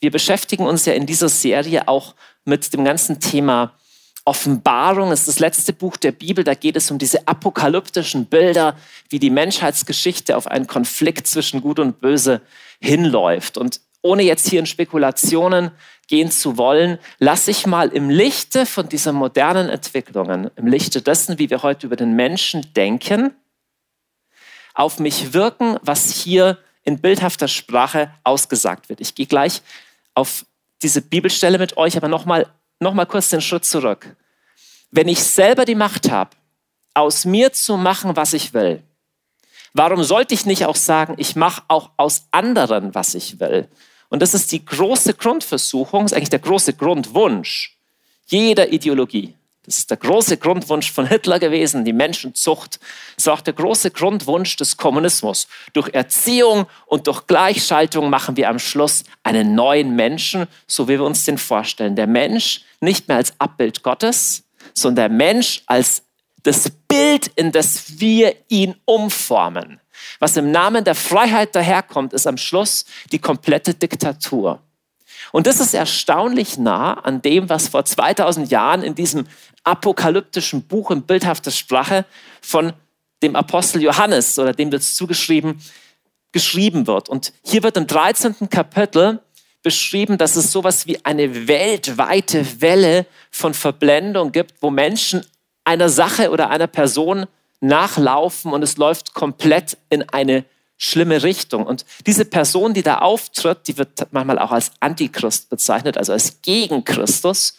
Wir 0.00 0.10
beschäftigen 0.10 0.66
uns 0.66 0.86
ja 0.86 0.92
in 0.94 1.06
dieser 1.06 1.28
Serie 1.28 1.88
auch 1.88 2.14
mit 2.44 2.72
dem 2.72 2.84
ganzen 2.84 3.20
Thema 3.20 3.74
Offenbarung 4.24 5.12
ist 5.12 5.28
das 5.28 5.38
letzte 5.38 5.72
Buch 5.72 5.96
der 5.96 6.12
Bibel. 6.12 6.44
Da 6.44 6.54
geht 6.54 6.76
es 6.76 6.90
um 6.90 6.98
diese 6.98 7.26
apokalyptischen 7.26 8.26
Bilder, 8.26 8.76
wie 9.08 9.18
die 9.18 9.30
Menschheitsgeschichte 9.30 10.36
auf 10.36 10.46
einen 10.46 10.66
Konflikt 10.66 11.26
zwischen 11.26 11.60
Gut 11.62 11.78
und 11.78 12.00
Böse 12.00 12.42
hinläuft. 12.80 13.56
Und 13.56 13.80
ohne 14.02 14.22
jetzt 14.22 14.48
hier 14.48 14.60
in 14.60 14.66
Spekulationen 14.66 15.70
gehen 16.06 16.30
zu 16.30 16.56
wollen, 16.56 16.98
lasse 17.18 17.50
ich 17.50 17.66
mal 17.66 17.88
im 17.88 18.10
Lichte 18.10 18.66
von 18.66 18.88
diesen 18.88 19.14
modernen 19.14 19.68
Entwicklungen, 19.68 20.50
im 20.56 20.66
Lichte 20.66 21.02
dessen, 21.02 21.38
wie 21.38 21.50
wir 21.50 21.62
heute 21.62 21.86
über 21.86 21.96
den 21.96 22.14
Menschen 22.14 22.72
denken, 22.74 23.34
auf 24.74 24.98
mich 24.98 25.32
wirken, 25.32 25.78
was 25.82 26.10
hier 26.12 26.58
in 26.82 26.98
bildhafter 27.00 27.48
Sprache 27.48 28.10
ausgesagt 28.24 28.88
wird. 28.88 29.00
Ich 29.00 29.14
gehe 29.14 29.26
gleich 29.26 29.62
auf 30.14 30.46
diese 30.82 31.02
Bibelstelle 31.02 31.58
mit 31.58 31.76
euch, 31.76 31.96
aber 31.96 32.08
nochmal 32.08 32.46
nochmal 32.80 33.06
kurz 33.06 33.28
den 33.30 33.40
Schritt 33.40 33.64
zurück. 33.64 34.16
Wenn 34.90 35.08
ich 35.08 35.22
selber 35.22 35.64
die 35.64 35.74
Macht 35.74 36.10
habe, 36.10 36.30
aus 36.94 37.24
mir 37.24 37.52
zu 37.52 37.76
machen, 37.76 38.16
was 38.16 38.32
ich 38.32 38.52
will, 38.52 38.82
warum 39.72 40.02
sollte 40.02 40.34
ich 40.34 40.46
nicht 40.46 40.66
auch 40.66 40.76
sagen, 40.76 41.14
ich 41.18 41.36
mache 41.36 41.62
auch 41.68 41.90
aus 41.96 42.26
anderen, 42.32 42.94
was 42.94 43.14
ich 43.14 43.38
will? 43.38 43.68
Und 44.08 44.22
das 44.22 44.34
ist 44.34 44.50
die 44.50 44.64
große 44.64 45.14
Grundversuchung, 45.14 46.06
ist 46.06 46.12
eigentlich 46.12 46.30
der 46.30 46.40
große 46.40 46.74
Grundwunsch 46.74 47.76
jeder 48.26 48.72
Ideologie. 48.72 49.34
Das 49.70 49.78
ist 49.78 49.90
der 49.90 49.98
große 49.98 50.36
Grundwunsch 50.36 50.90
von 50.90 51.06
Hitler 51.06 51.38
gewesen, 51.38 51.84
die 51.84 51.92
Menschenzucht. 51.92 52.80
Das 53.14 53.24
ist 53.24 53.28
auch 53.28 53.40
der 53.40 53.52
große 53.52 53.92
Grundwunsch 53.92 54.56
des 54.56 54.76
Kommunismus. 54.76 55.46
Durch 55.74 55.94
Erziehung 55.94 56.66
und 56.86 57.06
durch 57.06 57.28
Gleichschaltung 57.28 58.10
machen 58.10 58.36
wir 58.36 58.48
am 58.48 58.58
Schluss 58.58 59.04
einen 59.22 59.54
neuen 59.54 59.94
Menschen, 59.94 60.48
so 60.66 60.88
wie 60.88 60.94
wir 60.94 61.04
uns 61.04 61.24
den 61.24 61.38
vorstellen. 61.38 61.94
Der 61.94 62.08
Mensch 62.08 62.62
nicht 62.80 63.06
mehr 63.06 63.18
als 63.18 63.32
Abbild 63.38 63.84
Gottes, 63.84 64.42
sondern 64.74 65.08
der 65.08 65.16
Mensch 65.16 65.62
als 65.66 66.02
das 66.42 66.68
Bild, 66.88 67.28
in 67.36 67.52
das 67.52 68.00
wir 68.00 68.34
ihn 68.48 68.74
umformen. 68.86 69.80
Was 70.18 70.36
im 70.36 70.50
Namen 70.50 70.82
der 70.82 70.96
Freiheit 70.96 71.54
daherkommt, 71.54 72.12
ist 72.12 72.26
am 72.26 72.38
Schluss 72.38 72.86
die 73.12 73.20
komplette 73.20 73.74
Diktatur. 73.74 74.60
Und 75.32 75.46
das 75.46 75.60
ist 75.60 75.74
erstaunlich 75.74 76.58
nah 76.58 76.94
an 76.94 77.22
dem, 77.22 77.48
was 77.48 77.68
vor 77.68 77.84
2000 77.84 78.50
Jahren 78.50 78.82
in 78.82 78.94
diesem 78.94 79.26
apokalyptischen 79.64 80.62
Buch 80.62 80.90
in 80.90 81.02
bildhafter 81.02 81.50
Sprache 81.50 82.04
von 82.40 82.72
dem 83.22 83.36
Apostel 83.36 83.82
Johannes 83.82 84.38
oder 84.38 84.52
dem 84.52 84.72
wird 84.72 84.82
es 84.82 84.96
zugeschrieben, 84.96 85.60
geschrieben 86.32 86.86
wird. 86.86 87.08
Und 87.08 87.32
hier 87.44 87.62
wird 87.62 87.76
im 87.76 87.86
13. 87.86 88.48
Kapitel 88.48 89.20
beschrieben, 89.62 90.16
dass 90.16 90.36
es 90.36 90.52
sowas 90.52 90.86
wie 90.86 91.04
eine 91.04 91.46
weltweite 91.46 92.62
Welle 92.62 93.06
von 93.30 93.52
Verblendung 93.52 94.32
gibt, 94.32 94.54
wo 94.62 94.70
Menschen 94.70 95.24
einer 95.64 95.90
Sache 95.90 96.30
oder 96.30 96.48
einer 96.50 96.66
Person 96.66 97.26
nachlaufen 97.60 98.52
und 98.52 98.62
es 98.62 98.78
läuft 98.78 99.12
komplett 99.12 99.76
in 99.90 100.08
eine 100.08 100.44
schlimme 100.80 101.22
Richtung. 101.22 101.66
Und 101.66 101.84
diese 102.06 102.24
Person, 102.24 102.72
die 102.72 102.82
da 102.82 102.98
auftritt, 102.98 103.68
die 103.68 103.76
wird 103.76 103.90
manchmal 104.12 104.38
auch 104.38 104.50
als 104.50 104.72
Antichrist 104.80 105.50
bezeichnet, 105.50 105.98
also 105.98 106.12
als 106.12 106.40
Gegenchristus, 106.40 107.54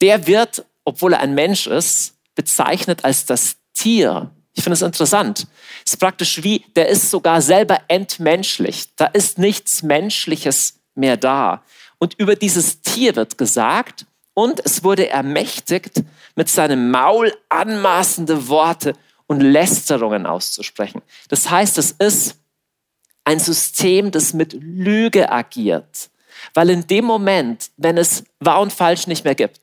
der 0.00 0.26
wird, 0.26 0.64
obwohl 0.84 1.12
er 1.12 1.20
ein 1.20 1.34
Mensch 1.34 1.68
ist, 1.68 2.14
bezeichnet 2.34 3.04
als 3.04 3.24
das 3.26 3.56
Tier. 3.74 4.30
Ich 4.54 4.64
finde 4.64 4.74
es 4.74 4.82
interessant. 4.82 5.46
Es 5.86 5.92
ist 5.92 6.00
praktisch 6.00 6.42
wie, 6.42 6.64
der 6.74 6.88
ist 6.88 7.10
sogar 7.10 7.40
selber 7.40 7.80
entmenschlicht. 7.86 8.90
Da 8.96 9.06
ist 9.06 9.38
nichts 9.38 9.82
Menschliches 9.82 10.80
mehr 10.94 11.16
da. 11.16 11.62
Und 11.98 12.14
über 12.18 12.34
dieses 12.34 12.82
Tier 12.82 13.14
wird 13.14 13.38
gesagt, 13.38 14.04
und 14.34 14.60
es 14.64 14.82
wurde 14.82 15.08
ermächtigt, 15.08 16.02
mit 16.34 16.48
seinem 16.48 16.90
Maul 16.90 17.32
anmaßende 17.50 18.48
Worte 18.48 18.94
und 19.32 19.40
Lästerungen 19.40 20.26
auszusprechen. 20.26 21.02
Das 21.28 21.50
heißt, 21.50 21.78
es 21.78 21.92
ist 21.92 22.36
ein 23.24 23.38
System, 23.38 24.10
das 24.10 24.34
mit 24.34 24.52
Lüge 24.52 25.30
agiert. 25.30 26.10
Weil 26.54 26.70
in 26.70 26.86
dem 26.86 27.04
Moment, 27.04 27.70
wenn 27.76 27.96
es 27.98 28.24
wahr 28.40 28.60
und 28.60 28.72
falsch 28.72 29.06
nicht 29.06 29.24
mehr 29.24 29.34
gibt, 29.34 29.60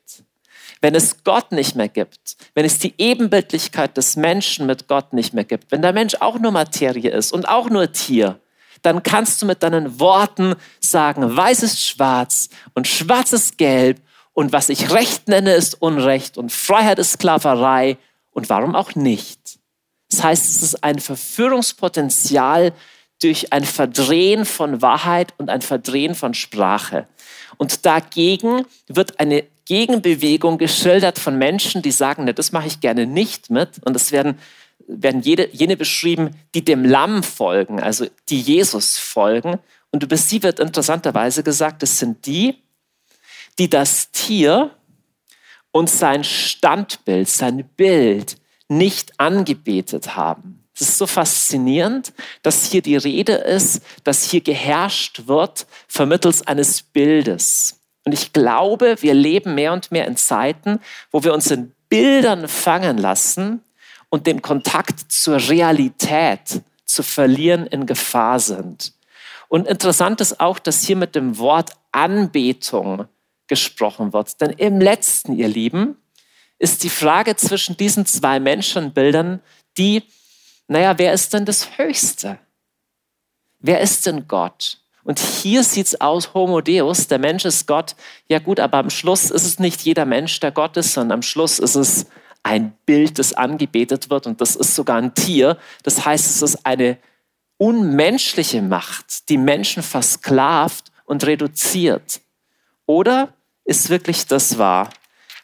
wenn 0.81 0.95
es 0.95 1.23
Gott 1.23 1.51
nicht 1.51 1.75
mehr 1.75 1.89
gibt, 1.89 2.37
wenn 2.55 2.65
es 2.65 2.79
die 2.79 2.93
Ebenbildlichkeit 2.97 3.97
des 3.97 4.15
Menschen 4.15 4.65
mit 4.65 4.87
Gott 4.87 5.13
nicht 5.13 5.33
mehr 5.33 5.43
gibt, 5.43 5.71
wenn 5.71 5.81
der 5.81 5.93
Mensch 5.93 6.15
auch 6.19 6.39
nur 6.39 6.51
Materie 6.51 7.11
ist 7.11 7.33
und 7.33 7.47
auch 7.47 7.69
nur 7.69 7.91
Tier, 7.91 8.39
dann 8.81 9.03
kannst 9.03 9.41
du 9.41 9.45
mit 9.45 9.61
deinen 9.61 9.99
Worten 9.99 10.55
sagen, 10.79 11.35
weiß 11.35 11.63
ist 11.63 11.85
schwarz 11.85 12.49
und 12.73 12.87
schwarz 12.87 13.33
ist 13.33 13.57
gelb 13.57 14.01
und 14.31 14.53
was 14.53 14.69
ich 14.69 14.91
Recht 14.91 15.27
nenne 15.27 15.53
ist 15.53 15.81
Unrecht 15.81 16.37
und 16.37 16.51
Freiheit 16.51 16.97
ist 16.97 17.13
Sklaverei 17.13 17.97
und 18.31 18.49
warum 18.49 18.73
auch 18.73 18.95
nicht. 18.95 19.58
Das 20.09 20.23
heißt, 20.23 20.49
es 20.49 20.63
ist 20.63 20.83
ein 20.83 20.99
Verführungspotenzial 20.99 22.73
durch 23.21 23.53
ein 23.53 23.65
Verdrehen 23.65 24.45
von 24.45 24.81
Wahrheit 24.81 25.33
und 25.37 25.49
ein 25.49 25.61
Verdrehen 25.61 26.15
von 26.15 26.33
Sprache. 26.33 27.07
Und 27.57 27.85
dagegen 27.85 28.65
wird 28.87 29.19
eine 29.19 29.43
Gegenbewegung 29.65 30.57
geschildert 30.57 31.19
von 31.19 31.37
Menschen, 31.37 31.81
die 31.81 31.91
sagen, 31.91 32.23
ne, 32.23 32.33
das 32.33 32.51
mache 32.51 32.67
ich 32.67 32.79
gerne 32.79 33.05
nicht 33.05 33.49
mit. 33.49 33.79
Und 33.83 33.95
es 33.95 34.11
werden 34.11 34.39
werden 34.89 35.21
jede, 35.21 35.49
jene 35.51 35.77
beschrieben, 35.77 36.31
die 36.55 36.65
dem 36.65 36.83
Lamm 36.83 37.23
folgen, 37.23 37.79
also 37.79 38.07
die 38.29 38.41
Jesus 38.41 38.97
folgen. 38.97 39.59
Und 39.91 40.03
über 40.03 40.17
sie 40.17 40.41
wird 40.43 40.59
interessanterweise 40.59 41.43
gesagt, 41.43 41.83
es 41.83 41.99
sind 41.99 42.25
die, 42.25 42.55
die 43.59 43.69
das 43.69 44.11
Tier 44.11 44.71
und 45.71 45.89
sein 45.89 46.23
Standbild, 46.23 47.29
sein 47.29 47.69
Bild 47.77 48.37
nicht 48.69 49.19
angebetet 49.19 50.15
haben. 50.15 50.63
Es 50.73 50.81
ist 50.81 50.97
so 50.97 51.07
faszinierend, 51.07 52.13
dass 52.41 52.65
hier 52.65 52.81
die 52.81 52.95
Rede 52.95 53.33
ist, 53.33 53.83
dass 54.05 54.23
hier 54.23 54.39
geherrscht 54.41 55.27
wird 55.27 55.67
vermittels 55.89 56.47
eines 56.47 56.81
Bildes. 56.81 57.81
Und 58.05 58.13
ich 58.13 58.31
glaube, 58.31 58.95
wir 59.01 59.13
leben 59.13 59.55
mehr 59.55 59.73
und 59.73 59.91
mehr 59.91 60.07
in 60.07 60.15
Zeiten, 60.15 60.79
wo 61.11 61.23
wir 61.23 61.33
uns 61.33 61.51
in 61.51 61.73
Bildern 61.89 62.47
fangen 62.47 62.97
lassen, 62.97 63.61
und 64.09 64.27
den 64.27 64.41
Kontakt 64.41 65.11
zur 65.11 65.37
Realität 65.49 66.61
zu 66.85 67.03
verlieren 67.03 67.67
in 67.67 67.85
Gefahr 67.85 68.39
sind. 68.39 68.93
Und 69.47 69.67
interessant 69.67 70.21
ist 70.21 70.39
auch, 70.39 70.59
dass 70.59 70.83
hier 70.83 70.95
mit 70.95 71.15
dem 71.15 71.37
Wort 71.37 71.71
Anbetung 71.91 73.05
gesprochen 73.47 74.13
wird. 74.13 74.39
Denn 74.41 74.51
im 74.51 74.79
letzten, 74.79 75.35
ihr 75.35 75.47
Lieben, 75.47 75.97
ist 76.59 76.83
die 76.83 76.89
Frage 76.89 77.35
zwischen 77.35 77.77
diesen 77.77 78.05
zwei 78.05 78.39
Menschenbildern 78.39 79.41
die, 79.77 80.03
naja, 80.67 80.97
wer 80.97 81.13
ist 81.13 81.33
denn 81.33 81.45
das 81.45 81.77
Höchste? 81.77 82.37
Wer 83.59 83.79
ist 83.79 84.05
denn 84.05 84.27
Gott? 84.27 84.77
Und 85.03 85.19
hier 85.19 85.63
sieht 85.63 85.87
es 85.87 86.01
aus, 86.01 86.33
Homo 86.33 86.61
Deus, 86.61 87.07
der 87.07 87.17
Mensch 87.17 87.45
ist 87.45 87.65
Gott. 87.65 87.95
Ja 88.27 88.39
gut, 88.39 88.59
aber 88.59 88.77
am 88.77 88.89
Schluss 88.89 89.31
ist 89.31 89.45
es 89.45 89.57
nicht 89.57 89.81
jeder 89.81 90.05
Mensch, 90.05 90.39
der 90.39 90.51
Gott 90.51 90.77
ist, 90.77 90.93
sondern 90.93 91.19
am 91.19 91.21
Schluss 91.21 91.59
ist 91.59 91.75
es 91.75 92.05
ein 92.43 92.73
Bild, 92.85 93.17
das 93.19 93.33
angebetet 93.33 94.09
wird 94.09 94.27
und 94.27 94.39
das 94.41 94.55
ist 94.55 94.75
sogar 94.75 94.97
ein 94.97 95.13
Tier. 95.13 95.57
Das 95.83 96.05
heißt, 96.05 96.25
es 96.25 96.41
ist 96.41 96.65
eine 96.65 96.97
unmenschliche 97.57 98.61
Macht, 98.61 99.29
die 99.29 99.37
Menschen 99.37 99.83
versklavt 99.83 100.91
und 101.05 101.25
reduziert. 101.25 102.21
Oder 102.85 103.33
ist 103.65 103.89
wirklich 103.89 104.27
das 104.27 104.57
wahr, 104.57 104.89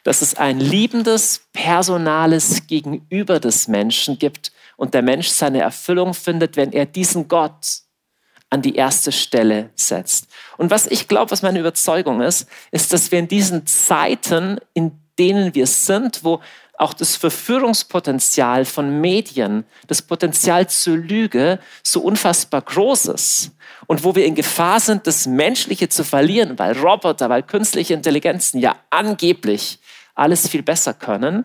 dass 0.06 0.22
es 0.22 0.36
ein 0.36 0.60
liebendes, 0.60 1.48
personales 1.52 2.68
Gegenüber 2.68 3.40
des 3.40 3.66
Menschen 3.66 4.20
gibt 4.20 4.52
und 4.76 4.94
der 4.94 5.02
Mensch 5.02 5.26
seine 5.26 5.62
Erfüllung 5.62 6.14
findet, 6.14 6.56
wenn 6.56 6.70
er 6.70 6.86
diesen 6.86 7.26
Gott 7.26 7.80
an 8.48 8.62
die 8.62 8.76
erste 8.76 9.10
Stelle 9.10 9.70
setzt. 9.74 10.28
Und 10.58 10.70
was 10.70 10.86
ich 10.86 11.08
glaube, 11.08 11.32
was 11.32 11.42
meine 11.42 11.58
Überzeugung 11.58 12.20
ist, 12.20 12.46
ist, 12.70 12.92
dass 12.92 13.10
wir 13.10 13.18
in 13.18 13.26
diesen 13.26 13.66
Zeiten, 13.66 14.60
in 14.74 14.92
denen 15.18 15.56
wir 15.56 15.66
sind, 15.66 16.22
wo 16.22 16.40
auch 16.78 16.94
das 16.94 17.16
Verführungspotenzial 17.16 18.64
von 18.64 19.00
Medien, 19.00 19.64
das 19.88 20.02
Potenzial 20.02 20.68
zur 20.68 20.98
Lüge 20.98 21.58
so 21.82 22.00
unfassbar 22.00 22.62
groß 22.62 23.06
ist. 23.06 23.50
Und 23.88 24.04
wo 24.04 24.14
wir 24.14 24.24
in 24.24 24.36
Gefahr 24.36 24.78
sind, 24.78 25.08
das 25.08 25.26
Menschliche 25.26 25.88
zu 25.88 26.04
verlieren, 26.04 26.58
weil 26.60 26.78
Roboter, 26.78 27.28
weil 27.28 27.42
künstliche 27.42 27.94
Intelligenzen 27.94 28.60
ja 28.60 28.76
angeblich 28.90 29.80
alles 30.16 30.48
viel 30.48 30.62
besser 30.62 30.94
können, 30.94 31.44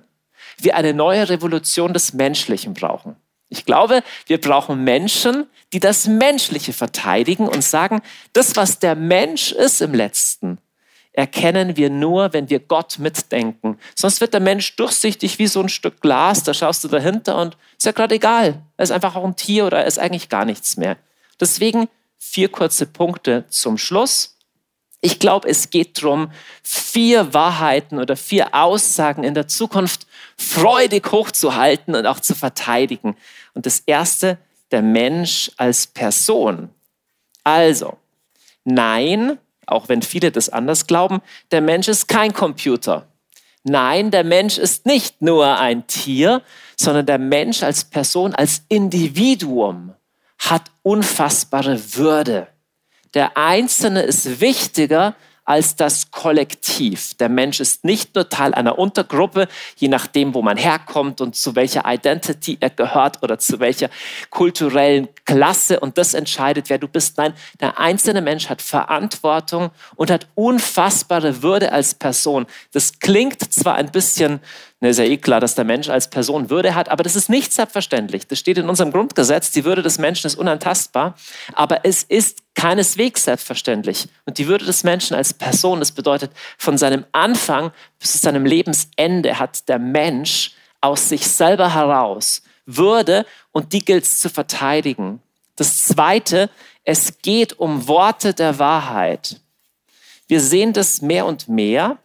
wir 0.58 0.76
eine 0.76 0.94
neue 0.94 1.30
Revolution 1.30 1.94
des 1.94 2.14
Menschlichen 2.14 2.74
brauchen. 2.74 3.16
Ich 3.50 3.66
glaube, 3.66 4.02
wir 4.28 4.40
brauchen 4.40 4.84
Menschen, 4.84 5.46
die 5.74 5.80
das 5.80 6.08
Menschliche 6.08 6.74
verteidigen 6.74 7.48
und 7.48 7.64
sagen, 7.64 8.02
das, 8.34 8.56
was 8.56 8.80
der 8.80 8.96
Mensch 8.96 9.52
ist 9.52 9.82
im 9.82 9.94
letzten, 9.94 10.58
erkennen 11.12 11.76
wir 11.76 11.90
nur, 11.90 12.32
wenn 12.32 12.50
wir 12.50 12.60
Gott 12.60 12.98
mitdenken. 13.00 13.78
Sonst 13.94 14.22
wird 14.22 14.34
der 14.34 14.40
Mensch 14.40 14.76
durchsichtig 14.78 15.38
wie 15.40 15.48
so 15.48 15.60
ein 15.60 15.68
Stück 15.68 16.00
Glas, 16.00 16.44
da 16.44 16.54
schaust 16.54 16.84
du 16.86 16.88
dahinter 16.88 17.38
und 17.38 17.58
ist 17.78 17.86
ja 17.86 17.92
gerade 17.92 18.16
egal. 18.16 18.62
Er 18.78 18.84
ist 18.84 18.92
einfach 18.92 19.16
auch 19.16 19.26
ein 19.26 19.36
Tier 19.36 19.66
oder 19.66 19.80
er 19.80 19.86
ist 19.86 20.00
eigentlich 20.00 20.30
gar 20.30 20.46
nichts 20.46 20.78
mehr. 20.78 20.96
Deswegen 21.40 21.90
vier 22.18 22.50
kurze 22.50 22.86
Punkte 22.86 23.46
zum 23.50 23.78
Schluss. 23.78 24.31
Ich 25.02 25.18
glaube, 25.18 25.50
es 25.50 25.72
geht 25.72 26.02
darum, 26.02 26.32
vier 26.62 27.34
Wahrheiten 27.34 28.00
oder 28.00 28.16
vier 28.16 28.54
Aussagen 28.54 29.24
in 29.24 29.34
der 29.34 29.48
Zukunft 29.48 30.06
freudig 30.38 31.12
hochzuhalten 31.12 31.96
und 31.96 32.06
auch 32.06 32.20
zu 32.20 32.36
verteidigen. 32.36 33.18
Und 33.54 33.66
das 33.66 33.80
erste, 33.80 34.38
der 34.70 34.84
Mensch 34.84 35.52
als 35.58 35.88
Person. 35.88 36.70
Also, 37.44 37.98
nein, 38.64 39.40
auch 39.66 39.90
wenn 39.90 40.04
viele 40.04 40.32
das 40.32 40.50
anders 40.50 40.86
glauben, 40.86 41.22
der 41.50 41.62
Mensch 41.62 41.88
ist 41.88 42.08
kein 42.08 42.34
Computer. 42.34 43.08
Nein, 43.64 44.12
der 44.12 44.24
Mensch 44.24 44.58
ist 44.58 44.86
nicht 44.86 45.22
nur 45.22 45.60
ein 45.60 45.88
Tier, 45.88 46.42
sondern 46.78 47.06
der 47.06 47.20
Mensch 47.20 47.64
als 47.64 47.84
Person, 47.86 48.34
als 48.34 48.64
Individuum 48.70 49.94
hat 50.38 50.72
unfassbare 50.84 51.96
Würde. 51.96 52.48
Der 53.14 53.36
Einzelne 53.36 54.04
ist 54.04 54.40
wichtiger 54.40 55.16
als 55.44 55.76
das 55.76 56.12
Kollektiv. 56.12 57.16
Der 57.16 57.28
Mensch 57.28 57.60
ist 57.60 57.84
nicht 57.84 58.16
nur 58.16 58.30
Teil 58.30 58.54
einer 58.54 58.78
Untergruppe, 58.78 59.48
je 59.76 59.88
nachdem, 59.90 60.34
wo 60.34 60.42
man 60.42 60.56
herkommt 60.56 61.20
und 61.20 61.36
zu 61.36 61.56
welcher 61.56 61.84
Identity 61.86 62.58
er 62.60 62.70
gehört 62.70 63.22
oder 63.22 63.40
zu 63.40 63.60
welcher 63.60 63.90
kulturellen 64.30 65.10
Klasse 65.26 65.80
und 65.80 65.98
das 65.98 66.14
entscheidet, 66.14 66.70
wer 66.70 66.78
du 66.78 66.88
bist. 66.88 67.18
Nein, 67.18 67.34
der 67.60 67.80
einzelne 67.80 68.22
Mensch 68.22 68.50
hat 68.50 68.62
Verantwortung 68.62 69.72
und 69.96 70.12
hat 70.12 70.28
unfassbare 70.36 71.42
Würde 71.42 71.72
als 71.74 71.96
Person. 71.96 72.46
Das 72.72 73.00
klingt 73.00 73.42
zwar 73.52 73.76
ein 73.76 73.92
bisschen 73.92 74.40
Ne, 74.84 74.90
ist 74.90 74.98
ja 74.98 75.04
eh 75.06 75.18
klar, 75.18 75.40
dass 75.40 75.54
der 75.54 75.64
Mensch 75.64 75.90
als 75.90 76.10
Person 76.10 76.50
Würde 76.50 76.74
hat, 76.74 76.90
aber 76.90 77.04
das 77.04 77.16
ist 77.16 77.30
nicht 77.30 77.54
selbstverständlich. 77.54 78.26
Das 78.26 78.40
steht 78.40 78.58
in 78.58 78.68
unserem 78.68 78.92
Grundgesetz, 78.92 79.52
die 79.52 79.64
Würde 79.64 79.84
des 79.84 80.00
Menschen 80.00 80.26
ist 80.26 80.36
unantastbar, 80.36 81.14
aber 81.54 81.86
es 81.86 82.02
ist 82.02 82.40
keineswegs 82.56 83.26
selbstverständlich. 83.26 84.08
Und 84.26 84.40
die 84.40 84.48
Würde 84.48 84.66
des 84.66 84.84
Menschen 84.84 85.16
als 85.16 85.36
Person, 85.36 85.80
das 85.80 85.92
bedeutet, 85.92 86.32
von 86.58 86.80
seinem 86.80 87.06
Anfang 87.12 87.72
bis 88.00 88.14
zu 88.14 88.18
seinem 88.18 88.44
Lebensende 88.44 89.38
hat 89.38 89.70
der 89.70 89.78
Mensch 89.78 90.54
aus 90.82 91.10
sich 91.10 91.28
selber 91.28 91.76
heraus 91.76 92.42
Würde 92.66 93.28
und 93.52 93.74
die 93.74 93.86
gilt 93.86 94.06
es 94.06 94.20
zu 94.20 94.32
verteidigen. 94.32 95.22
Das 95.58 95.86
Zweite, 95.86 96.50
es 96.84 97.20
geht 97.22 97.60
um 97.60 97.88
Worte 97.88 98.34
der 98.34 98.58
Wahrheit. 98.58 99.42
Wir 100.28 100.42
sehen 100.42 100.74
das 100.74 101.04
mehr 101.04 101.28
und 101.28 101.48
mehr. 101.48 102.00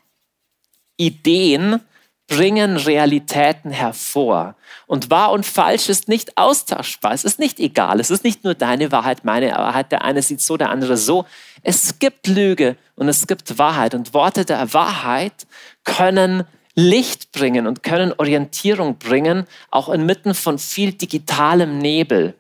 Ideen 0.99 1.81
bringen 2.27 2.77
Realitäten 2.77 3.71
hervor. 3.71 4.57
Und 4.87 5.11
wahr 5.11 5.33
und 5.33 5.47
falsch 5.47 5.89
ist 5.89 6.09
nicht 6.09 6.37
austauschbar. 6.37 7.13
Es 7.13 7.25
ist 7.25 7.39
nicht 7.39 7.61
egal. 7.61 8.01
Es 8.01 8.11
ist 8.11 8.25
nicht 8.25 8.45
nur 8.45 8.55
deine 8.55 8.91
Wahrheit, 8.93 9.25
meine 9.25 9.51
Wahrheit. 9.53 9.93
Der 9.93 10.03
eine 10.03 10.23
sieht 10.23 10.41
so, 10.41 10.57
der 10.57 10.71
andere 10.71 10.97
so. 10.97 11.25
Es 11.63 11.99
gibt 11.99 12.27
Lüge 12.27 12.77
und 12.97 13.09
es 13.09 13.27
gibt 13.27 13.59
Wahrheit. 13.59 13.95
Und 13.95 14.13
Worte 14.15 14.45
der 14.45 14.73
Wahrheit 14.75 15.47
können 15.85 16.45
Licht 16.75 17.33
bringen 17.33 17.67
und 17.67 17.83
können 17.83 18.13
Orientierung 18.17 18.99
bringen, 18.99 19.47
auch 19.71 19.89
inmitten 19.89 20.35
von 20.35 20.59
viel 20.59 20.93
digitalem 20.93 21.79
Nebel. 21.79 22.35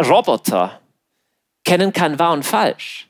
Roboter 0.00 0.80
kennen 1.64 1.92
kein 1.92 2.18
Wahr 2.18 2.32
und 2.32 2.44
Falsch. 2.44 3.08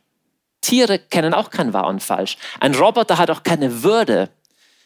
Tiere 0.63 0.99
kennen 0.99 1.35
auch 1.35 1.51
kein 1.51 1.75
Wahr 1.75 1.87
und 1.89 2.03
Falsch. 2.03 2.39
Ein 2.61 2.75
Roboter 2.75 3.19
hat 3.19 3.31
auch 3.31 3.43
keine 3.43 3.83
Würde. 3.83 4.31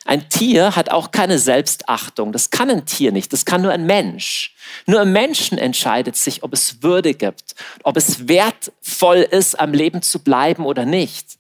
Ein 0.05 0.29
Tier 0.29 0.77
hat 0.77 0.91
auch 0.91 1.11
keine 1.11 1.39
Selbstachtung. 1.39 2.33
Das 2.33 2.51
kann 2.51 2.71
ein 2.71 2.87
Tier 2.87 3.13
nicht. 3.13 3.33
Das 3.33 3.45
kann 3.45 3.63
nur 3.63 3.73
ein 3.73 3.87
Mensch. 3.87 4.55
Nur 4.87 5.01
ein 5.01 5.13
Menschen 5.13 5.59
entscheidet 5.59 6.17
sich, 6.17 6.43
ob 6.43 6.53
es 6.53 6.83
Würde 6.83 7.15
gibt, 7.15 7.55
ob 7.83 7.97
es 7.97 8.29
wertvoll 8.29 9.19
ist, 9.19 9.59
am 9.59 9.73
Leben 9.73 10.03
zu 10.03 10.21
bleiben 10.21 10.65
oder 10.65 10.85
nicht. 10.85 11.39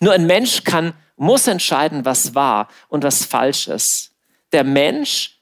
Nur 0.00 0.12
ein 0.12 0.26
Mensch 0.26 0.64
kann, 0.64 0.94
muss 1.16 1.46
entscheiden, 1.46 2.04
was 2.04 2.34
wahr 2.34 2.68
und 2.88 3.04
was 3.04 3.24
falsch 3.24 3.68
ist. 3.68 4.12
Der 4.52 4.64
Mensch 4.64 5.38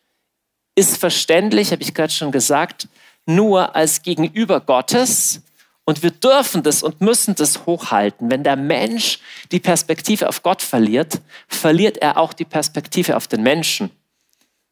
ist 0.74 0.96
verständlich, 0.96 1.72
habe 1.72 1.82
ich 1.82 1.94
gerade 1.94 2.12
schon 2.12 2.32
gesagt, 2.32 2.88
nur 3.26 3.76
als 3.76 4.02
Gegenüber 4.02 4.60
Gottes 4.60 5.42
und 5.84 6.02
wir 6.02 6.12
dürfen 6.12 6.62
das 6.62 6.82
und 6.82 7.00
müssen 7.00 7.34
das 7.34 7.66
hochhalten. 7.66 8.30
Wenn 8.30 8.44
der 8.44 8.56
Mensch 8.56 9.18
die 9.50 9.60
Perspektive 9.60 10.28
auf 10.28 10.42
Gott 10.42 10.62
verliert, 10.62 11.20
verliert 11.48 11.98
er 11.98 12.18
auch 12.18 12.32
die 12.32 12.44
Perspektive 12.44 13.16
auf 13.16 13.26
den 13.26 13.42
Menschen. 13.42 13.90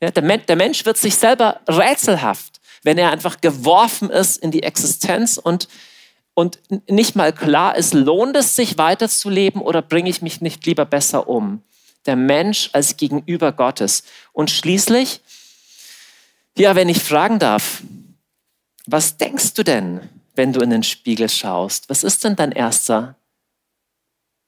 Ja, 0.00 0.10
der, 0.10 0.22
Men 0.22 0.42
der 0.46 0.56
Mensch 0.56 0.84
wird 0.84 0.96
sich 0.96 1.16
selber 1.16 1.60
rätselhaft, 1.68 2.60
wenn 2.82 2.96
er 2.96 3.10
einfach 3.10 3.40
geworfen 3.40 4.08
ist 4.08 4.38
in 4.38 4.50
die 4.50 4.62
Existenz 4.62 5.36
und, 5.36 5.68
und 6.34 6.60
nicht 6.88 7.16
mal 7.16 7.32
klar 7.32 7.76
ist, 7.76 7.92
lohnt 7.92 8.36
es 8.36 8.56
sich 8.56 8.78
weiterzuleben 8.78 9.60
oder 9.60 9.82
bringe 9.82 10.08
ich 10.08 10.22
mich 10.22 10.40
nicht 10.40 10.64
lieber 10.64 10.86
besser 10.86 11.28
um? 11.28 11.62
Der 12.06 12.16
Mensch 12.16 12.70
als 12.72 12.96
Gegenüber 12.96 13.52
Gottes. 13.52 14.04
Und 14.32 14.50
schließlich, 14.50 15.20
ja, 16.56 16.74
wenn 16.74 16.88
ich 16.88 17.02
fragen 17.02 17.38
darf, 17.38 17.82
was 18.86 19.18
denkst 19.18 19.52
du 19.52 19.64
denn, 19.64 20.00
wenn 20.40 20.54
du 20.54 20.60
in 20.60 20.70
den 20.70 20.82
Spiegel 20.82 21.28
schaust? 21.28 21.90
Was 21.90 22.02
ist 22.02 22.24
denn 22.24 22.34
dein 22.34 22.50
erster 22.50 23.14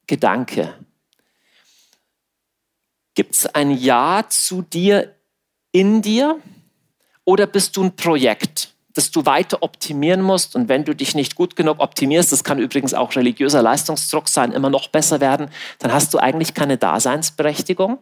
Gedanke? 0.06 0.72
Gibt 3.14 3.34
es 3.34 3.44
ein 3.44 3.70
Ja 3.70 4.24
zu 4.26 4.62
dir 4.62 5.14
in 5.70 6.00
dir 6.00 6.40
oder 7.26 7.46
bist 7.46 7.76
du 7.76 7.84
ein 7.84 7.94
Projekt, 7.94 8.72
das 8.94 9.10
du 9.10 9.26
weiter 9.26 9.62
optimieren 9.62 10.22
musst? 10.22 10.56
Und 10.56 10.70
wenn 10.70 10.86
du 10.86 10.94
dich 10.94 11.14
nicht 11.14 11.34
gut 11.34 11.56
genug 11.56 11.78
optimierst, 11.78 12.32
das 12.32 12.42
kann 12.42 12.58
übrigens 12.58 12.94
auch 12.94 13.14
religiöser 13.14 13.60
Leistungsdruck 13.60 14.30
sein, 14.30 14.52
immer 14.52 14.70
noch 14.70 14.88
besser 14.88 15.20
werden, 15.20 15.50
dann 15.78 15.92
hast 15.92 16.14
du 16.14 16.18
eigentlich 16.18 16.54
keine 16.54 16.78
Daseinsberechtigung. 16.78 17.98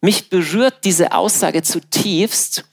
Mich 0.00 0.30
berührt 0.30 0.84
diese 0.84 1.10
Aussage 1.10 1.64
zutiefst, 1.64 2.64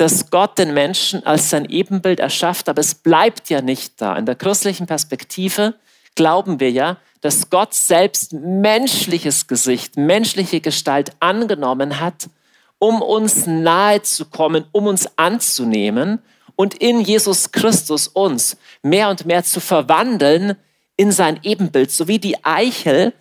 dass 0.00 0.30
Gott 0.30 0.58
den 0.58 0.72
Menschen 0.72 1.26
als 1.26 1.50
sein 1.50 1.66
Ebenbild 1.66 2.20
erschafft, 2.20 2.70
aber 2.70 2.80
es 2.80 2.94
bleibt 2.94 3.50
ja 3.50 3.60
nicht 3.60 4.00
da. 4.00 4.16
In 4.16 4.24
der 4.24 4.34
christlichen 4.34 4.86
Perspektive 4.86 5.74
glauben 6.14 6.58
wir 6.58 6.70
ja, 6.70 6.96
dass 7.20 7.50
Gott 7.50 7.74
selbst 7.74 8.32
menschliches 8.32 9.46
Gesicht, 9.46 9.98
menschliche 9.98 10.62
Gestalt 10.62 11.12
angenommen 11.20 12.00
hat, 12.00 12.30
um 12.78 13.02
uns 13.02 13.46
nahe 13.46 14.00
zu 14.00 14.24
kommen, 14.24 14.64
um 14.72 14.86
uns 14.86 15.06
anzunehmen 15.18 16.20
und 16.56 16.72
in 16.72 17.02
Jesus 17.02 17.52
Christus 17.52 18.08
uns 18.08 18.56
mehr 18.82 19.10
und 19.10 19.26
mehr 19.26 19.44
zu 19.44 19.60
verwandeln 19.60 20.56
in 20.96 21.12
sein 21.12 21.40
Ebenbild, 21.42 21.90
so 21.90 22.08
wie 22.08 22.18
die 22.18 22.42
Eichel 22.42 23.12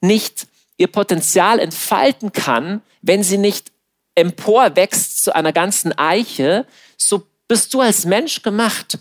nicht 0.00 0.46
ihr 0.78 0.88
Potenzial 0.88 1.58
entfalten 1.58 2.32
kann, 2.32 2.80
wenn 3.02 3.22
sie 3.22 3.36
nicht 3.36 3.73
emporwächst 4.14 5.24
zu 5.24 5.34
einer 5.34 5.52
ganzen 5.52 5.96
Eiche, 5.98 6.66
so 6.96 7.26
bist 7.48 7.74
du 7.74 7.80
als 7.80 8.04
Mensch 8.04 8.42
gemacht, 8.42 8.98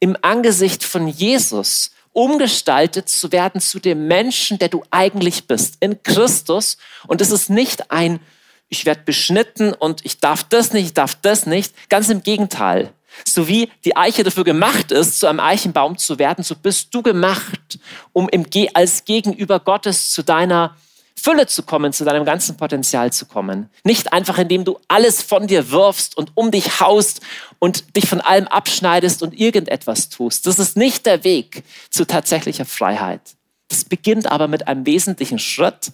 im 0.00 0.16
Angesicht 0.22 0.84
von 0.84 1.08
Jesus 1.08 1.90
umgestaltet 2.12 3.08
zu 3.08 3.32
werden 3.32 3.60
zu 3.60 3.80
dem 3.80 4.06
Menschen, 4.06 4.58
der 4.58 4.68
du 4.68 4.82
eigentlich 4.90 5.46
bist, 5.46 5.76
in 5.80 6.02
Christus. 6.02 6.78
Und 7.06 7.20
es 7.20 7.30
ist 7.30 7.50
nicht 7.50 7.90
ein, 7.90 8.20
ich 8.68 8.86
werde 8.86 9.02
beschnitten 9.04 9.74
und 9.74 10.04
ich 10.04 10.20
darf 10.20 10.44
das 10.44 10.72
nicht, 10.72 10.86
ich 10.86 10.94
darf 10.94 11.16
das 11.16 11.44
nicht. 11.44 11.74
Ganz 11.90 12.08
im 12.08 12.22
Gegenteil. 12.22 12.92
So 13.24 13.46
wie 13.46 13.70
die 13.84 13.96
Eiche 13.96 14.22
dafür 14.22 14.44
gemacht 14.44 14.90
ist, 14.90 15.20
zu 15.20 15.26
einem 15.26 15.40
Eichenbaum 15.40 15.98
zu 15.98 16.18
werden, 16.18 16.42
so 16.42 16.54
bist 16.56 16.94
du 16.94 17.02
gemacht, 17.02 17.78
um 18.12 18.28
im 18.28 18.48
Ge 18.48 18.70
als 18.74 19.04
Gegenüber 19.04 19.60
Gottes 19.60 20.10
zu 20.10 20.22
deiner 20.22 20.76
Fülle 21.16 21.46
zu 21.46 21.62
kommen, 21.62 21.92
zu 21.92 22.04
deinem 22.04 22.24
ganzen 22.24 22.56
Potenzial 22.56 23.12
zu 23.12 23.26
kommen. 23.26 23.70
Nicht 23.84 24.12
einfach, 24.12 24.36
indem 24.38 24.64
du 24.64 24.78
alles 24.88 25.22
von 25.22 25.46
dir 25.46 25.70
wirfst 25.70 26.16
und 26.16 26.32
um 26.34 26.50
dich 26.50 26.80
haust 26.80 27.20
und 27.58 27.96
dich 27.96 28.08
von 28.08 28.20
allem 28.20 28.46
abschneidest 28.48 29.22
und 29.22 29.38
irgendetwas 29.38 30.08
tust. 30.08 30.46
Das 30.46 30.58
ist 30.58 30.76
nicht 30.76 31.06
der 31.06 31.24
Weg 31.24 31.62
zu 31.90 32.04
tatsächlicher 32.06 32.64
Freiheit. 32.64 33.20
Das 33.68 33.84
beginnt 33.84 34.30
aber 34.30 34.48
mit 34.48 34.68
einem 34.68 34.86
wesentlichen 34.86 35.38
Schritt. 35.38 35.92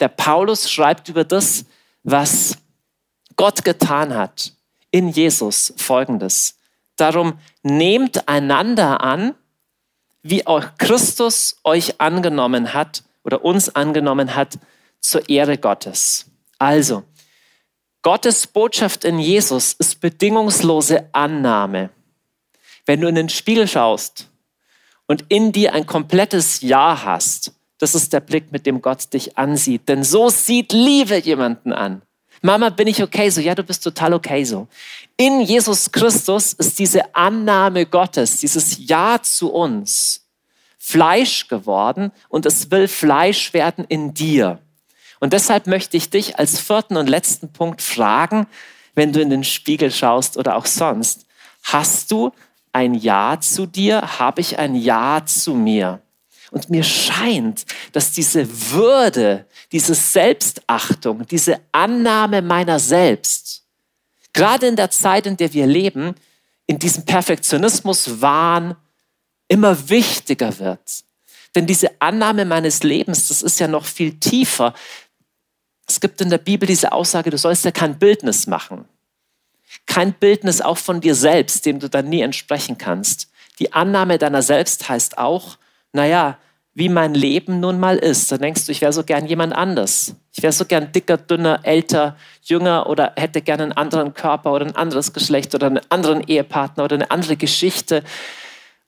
Der 0.00 0.08
Paulus 0.08 0.70
schreibt 0.70 1.08
über 1.08 1.24
das, 1.24 1.64
was 2.02 2.58
Gott 3.36 3.64
getan 3.64 4.14
hat 4.14 4.52
in 4.90 5.08
Jesus 5.08 5.74
folgendes. 5.76 6.58
Darum 6.96 7.38
nehmt 7.62 8.26
einander 8.28 9.02
an, 9.02 9.34
wie 10.22 10.46
auch 10.46 10.64
Christus 10.78 11.58
euch 11.62 12.00
angenommen 12.00 12.72
hat 12.74 13.04
oder 13.26 13.44
uns 13.44 13.74
angenommen 13.74 14.34
hat 14.34 14.58
zur 15.00 15.28
Ehre 15.28 15.58
Gottes. 15.58 16.26
Also, 16.58 17.02
Gottes 18.02 18.46
Botschaft 18.46 19.04
in 19.04 19.18
Jesus 19.18 19.72
ist 19.72 20.00
bedingungslose 20.00 21.08
Annahme. 21.12 21.90
Wenn 22.86 23.00
du 23.00 23.08
in 23.08 23.16
den 23.16 23.28
Spiegel 23.28 23.66
schaust 23.66 24.28
und 25.06 25.24
in 25.28 25.50
dir 25.50 25.74
ein 25.74 25.86
komplettes 25.86 26.60
Ja 26.60 27.02
hast, 27.04 27.52
das 27.78 27.96
ist 27.96 28.12
der 28.12 28.20
Blick, 28.20 28.52
mit 28.52 28.64
dem 28.64 28.80
Gott 28.80 29.12
dich 29.12 29.36
ansieht. 29.36 29.88
Denn 29.88 30.04
so 30.04 30.30
sieht 30.30 30.72
Liebe 30.72 31.18
jemanden 31.18 31.72
an. 31.72 32.02
Mama, 32.42 32.70
bin 32.70 32.86
ich 32.86 33.02
okay 33.02 33.28
so? 33.28 33.40
Ja, 33.40 33.54
du 33.54 33.64
bist 33.64 33.82
total 33.82 34.14
okay 34.14 34.44
so. 34.44 34.68
In 35.16 35.40
Jesus 35.40 35.90
Christus 35.90 36.52
ist 36.52 36.78
diese 36.78 37.14
Annahme 37.14 37.86
Gottes, 37.86 38.38
dieses 38.38 38.86
Ja 38.86 39.20
zu 39.20 39.52
uns, 39.52 40.25
Fleisch 40.86 41.48
geworden 41.48 42.12
und 42.28 42.46
es 42.46 42.70
will 42.70 42.86
Fleisch 42.86 43.52
werden 43.52 43.84
in 43.88 44.14
dir. 44.14 44.60
Und 45.18 45.32
deshalb 45.32 45.66
möchte 45.66 45.96
ich 45.96 46.10
dich 46.10 46.38
als 46.38 46.60
vierten 46.60 46.96
und 46.96 47.08
letzten 47.08 47.52
Punkt 47.52 47.82
fragen, 47.82 48.46
wenn 48.94 49.12
du 49.12 49.20
in 49.20 49.28
den 49.28 49.42
Spiegel 49.42 49.90
schaust 49.90 50.36
oder 50.36 50.54
auch 50.54 50.64
sonst, 50.64 51.26
hast 51.64 52.12
du 52.12 52.30
ein 52.72 52.94
Ja 52.94 53.40
zu 53.40 53.66
dir? 53.66 54.20
Habe 54.20 54.40
ich 54.40 54.60
ein 54.60 54.76
Ja 54.76 55.26
zu 55.26 55.54
mir? 55.54 56.02
Und 56.52 56.70
mir 56.70 56.84
scheint, 56.84 57.66
dass 57.90 58.12
diese 58.12 58.46
Würde, 58.70 59.44
diese 59.72 59.96
Selbstachtung, 59.96 61.26
diese 61.26 61.58
Annahme 61.72 62.42
meiner 62.42 62.78
selbst, 62.78 63.64
gerade 64.32 64.68
in 64.68 64.76
der 64.76 64.92
Zeit, 64.92 65.26
in 65.26 65.36
der 65.36 65.52
wir 65.52 65.66
leben, 65.66 66.14
in 66.68 66.78
diesem 66.78 67.04
Perfektionismus, 67.04 68.20
Wahn, 68.20 68.76
immer 69.48 69.88
wichtiger 69.88 70.58
wird. 70.58 71.04
Denn 71.54 71.66
diese 71.66 71.90
Annahme 72.00 72.44
meines 72.44 72.82
Lebens, 72.82 73.28
das 73.28 73.42
ist 73.42 73.58
ja 73.60 73.68
noch 73.68 73.86
viel 73.86 74.18
tiefer. 74.18 74.74
Es 75.86 76.00
gibt 76.00 76.20
in 76.20 76.30
der 76.30 76.38
Bibel 76.38 76.66
diese 76.66 76.92
Aussage, 76.92 77.30
du 77.30 77.38
sollst 77.38 77.64
ja 77.64 77.70
kein 77.70 77.98
Bildnis 77.98 78.46
machen. 78.46 78.84
Kein 79.86 80.12
Bildnis 80.12 80.60
auch 80.60 80.78
von 80.78 81.00
dir 81.00 81.14
selbst, 81.14 81.64
dem 81.64 81.80
du 81.80 81.88
dann 81.88 82.08
nie 82.08 82.20
entsprechen 82.20 82.76
kannst. 82.76 83.30
Die 83.58 83.72
Annahme 83.72 84.18
deiner 84.18 84.42
selbst 84.42 84.88
heißt 84.88 85.18
auch, 85.18 85.56
naja, 85.92 86.38
wie 86.74 86.90
mein 86.90 87.14
Leben 87.14 87.58
nun 87.60 87.80
mal 87.80 87.96
ist. 87.96 88.30
Dann 88.30 88.42
denkst 88.42 88.66
du, 88.66 88.72
ich 88.72 88.82
wäre 88.82 88.92
so 88.92 89.02
gern 89.02 89.26
jemand 89.26 89.54
anders. 89.54 90.14
Ich 90.34 90.42
wäre 90.42 90.52
so 90.52 90.66
gern 90.66 90.92
dicker, 90.92 91.16
dünner, 91.16 91.60
älter, 91.62 92.16
jünger 92.42 92.86
oder 92.86 93.14
hätte 93.16 93.40
gern 93.40 93.62
einen 93.62 93.72
anderen 93.72 94.12
Körper 94.12 94.52
oder 94.52 94.66
ein 94.66 94.76
anderes 94.76 95.14
Geschlecht 95.14 95.54
oder 95.54 95.68
einen 95.68 95.80
anderen 95.88 96.20
Ehepartner 96.20 96.84
oder 96.84 96.96
eine 96.96 97.10
andere 97.10 97.36
Geschichte. 97.36 98.04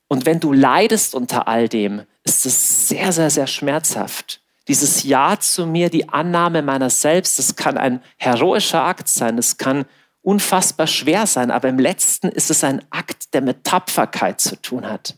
Und 0.08 0.26
wenn 0.26 0.40
du 0.40 0.52
leidest 0.52 1.14
unter 1.14 1.46
all 1.46 1.68
dem, 1.68 2.02
ist 2.24 2.46
es 2.46 2.88
sehr, 2.88 3.12
sehr, 3.12 3.30
sehr 3.30 3.46
schmerzhaft. 3.46 4.40
Dieses 4.66 5.02
Ja 5.02 5.38
zu 5.38 5.66
mir, 5.66 5.90
die 5.90 6.08
Annahme 6.08 6.62
meiner 6.62 6.90
selbst, 6.90 7.38
das 7.38 7.56
kann 7.56 7.78
ein 7.78 8.02
heroischer 8.16 8.82
Akt 8.82 9.08
sein, 9.08 9.38
es 9.38 9.56
kann 9.56 9.84
unfassbar 10.22 10.86
schwer 10.86 11.26
sein, 11.26 11.50
aber 11.50 11.68
im 11.68 11.78
letzten 11.78 12.28
ist 12.28 12.50
es 12.50 12.64
ein 12.64 12.82
Akt, 12.90 13.32
der 13.32 13.40
mit 13.40 13.64
Tapferkeit 13.64 14.40
zu 14.40 14.60
tun 14.60 14.88
hat. 14.88 15.14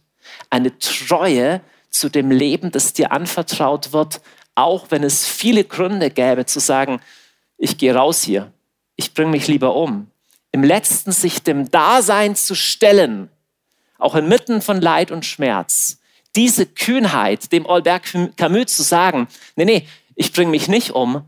Eine 0.50 0.78
Treue 0.78 1.60
zu 1.90 2.08
dem 2.08 2.30
Leben, 2.30 2.70
das 2.70 2.92
dir 2.92 3.10
anvertraut 3.10 3.92
wird, 3.92 4.20
auch 4.54 4.86
wenn 4.90 5.02
es 5.02 5.26
viele 5.26 5.64
Gründe 5.64 6.10
gäbe 6.10 6.46
zu 6.46 6.60
sagen, 6.60 7.00
ich 7.56 7.78
gehe 7.78 7.94
raus 7.94 8.22
hier, 8.22 8.52
ich 8.94 9.14
bringe 9.14 9.30
mich 9.30 9.48
lieber 9.48 9.74
um. 9.74 10.08
Im 10.52 10.62
letzten 10.62 11.12
sich 11.12 11.42
dem 11.42 11.70
Dasein 11.70 12.36
zu 12.36 12.54
stellen, 12.54 13.30
auch 14.00 14.14
inmitten 14.14 14.62
von 14.62 14.80
Leid 14.80 15.10
und 15.10 15.24
Schmerz. 15.24 15.98
Diese 16.36 16.66
Kühnheit, 16.66 17.52
dem 17.52 17.66
Albert 17.66 18.14
Camus 18.36 18.76
zu 18.76 18.82
sagen, 18.82 19.28
nee, 19.56 19.64
nee, 19.64 19.88
ich 20.14 20.32
bringe 20.32 20.50
mich 20.50 20.68
nicht 20.68 20.92
um, 20.92 21.24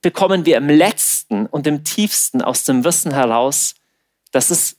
bekommen 0.00 0.46
wir 0.46 0.56
im 0.56 0.68
letzten 0.68 1.46
und 1.46 1.66
im 1.66 1.84
tiefsten 1.84 2.42
aus 2.42 2.64
dem 2.64 2.84
Wissen 2.84 3.12
heraus, 3.12 3.74
dass 4.32 4.50
es 4.50 4.76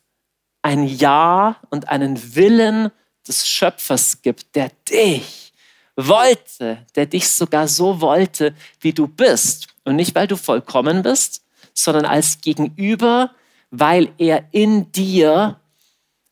ein 0.61 0.87
Ja 0.87 1.57
und 1.69 1.89
einen 1.89 2.35
Willen 2.35 2.91
des 3.27 3.47
Schöpfers 3.47 4.21
gibt, 4.21 4.55
der 4.55 4.71
dich 4.89 5.53
wollte, 5.95 6.85
der 6.95 7.05
dich 7.05 7.29
sogar 7.29 7.67
so 7.67 8.01
wollte, 8.01 8.53
wie 8.79 8.93
du 8.93 9.07
bist. 9.07 9.67
Und 9.83 9.95
nicht, 9.95 10.15
weil 10.15 10.27
du 10.27 10.37
vollkommen 10.37 11.03
bist, 11.03 11.43
sondern 11.73 12.05
als 12.05 12.41
Gegenüber, 12.41 13.31
weil 13.71 14.09
er 14.17 14.45
in 14.51 14.91
dir 14.91 15.59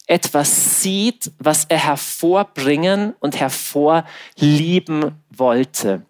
etwas 0.07 0.81
sieht, 0.81 1.31
was 1.39 1.65
er 1.65 1.77
hervorbringen 1.77 3.13
und 3.19 3.39
hervorlieben 3.39 5.15
wollte. 5.29 6.05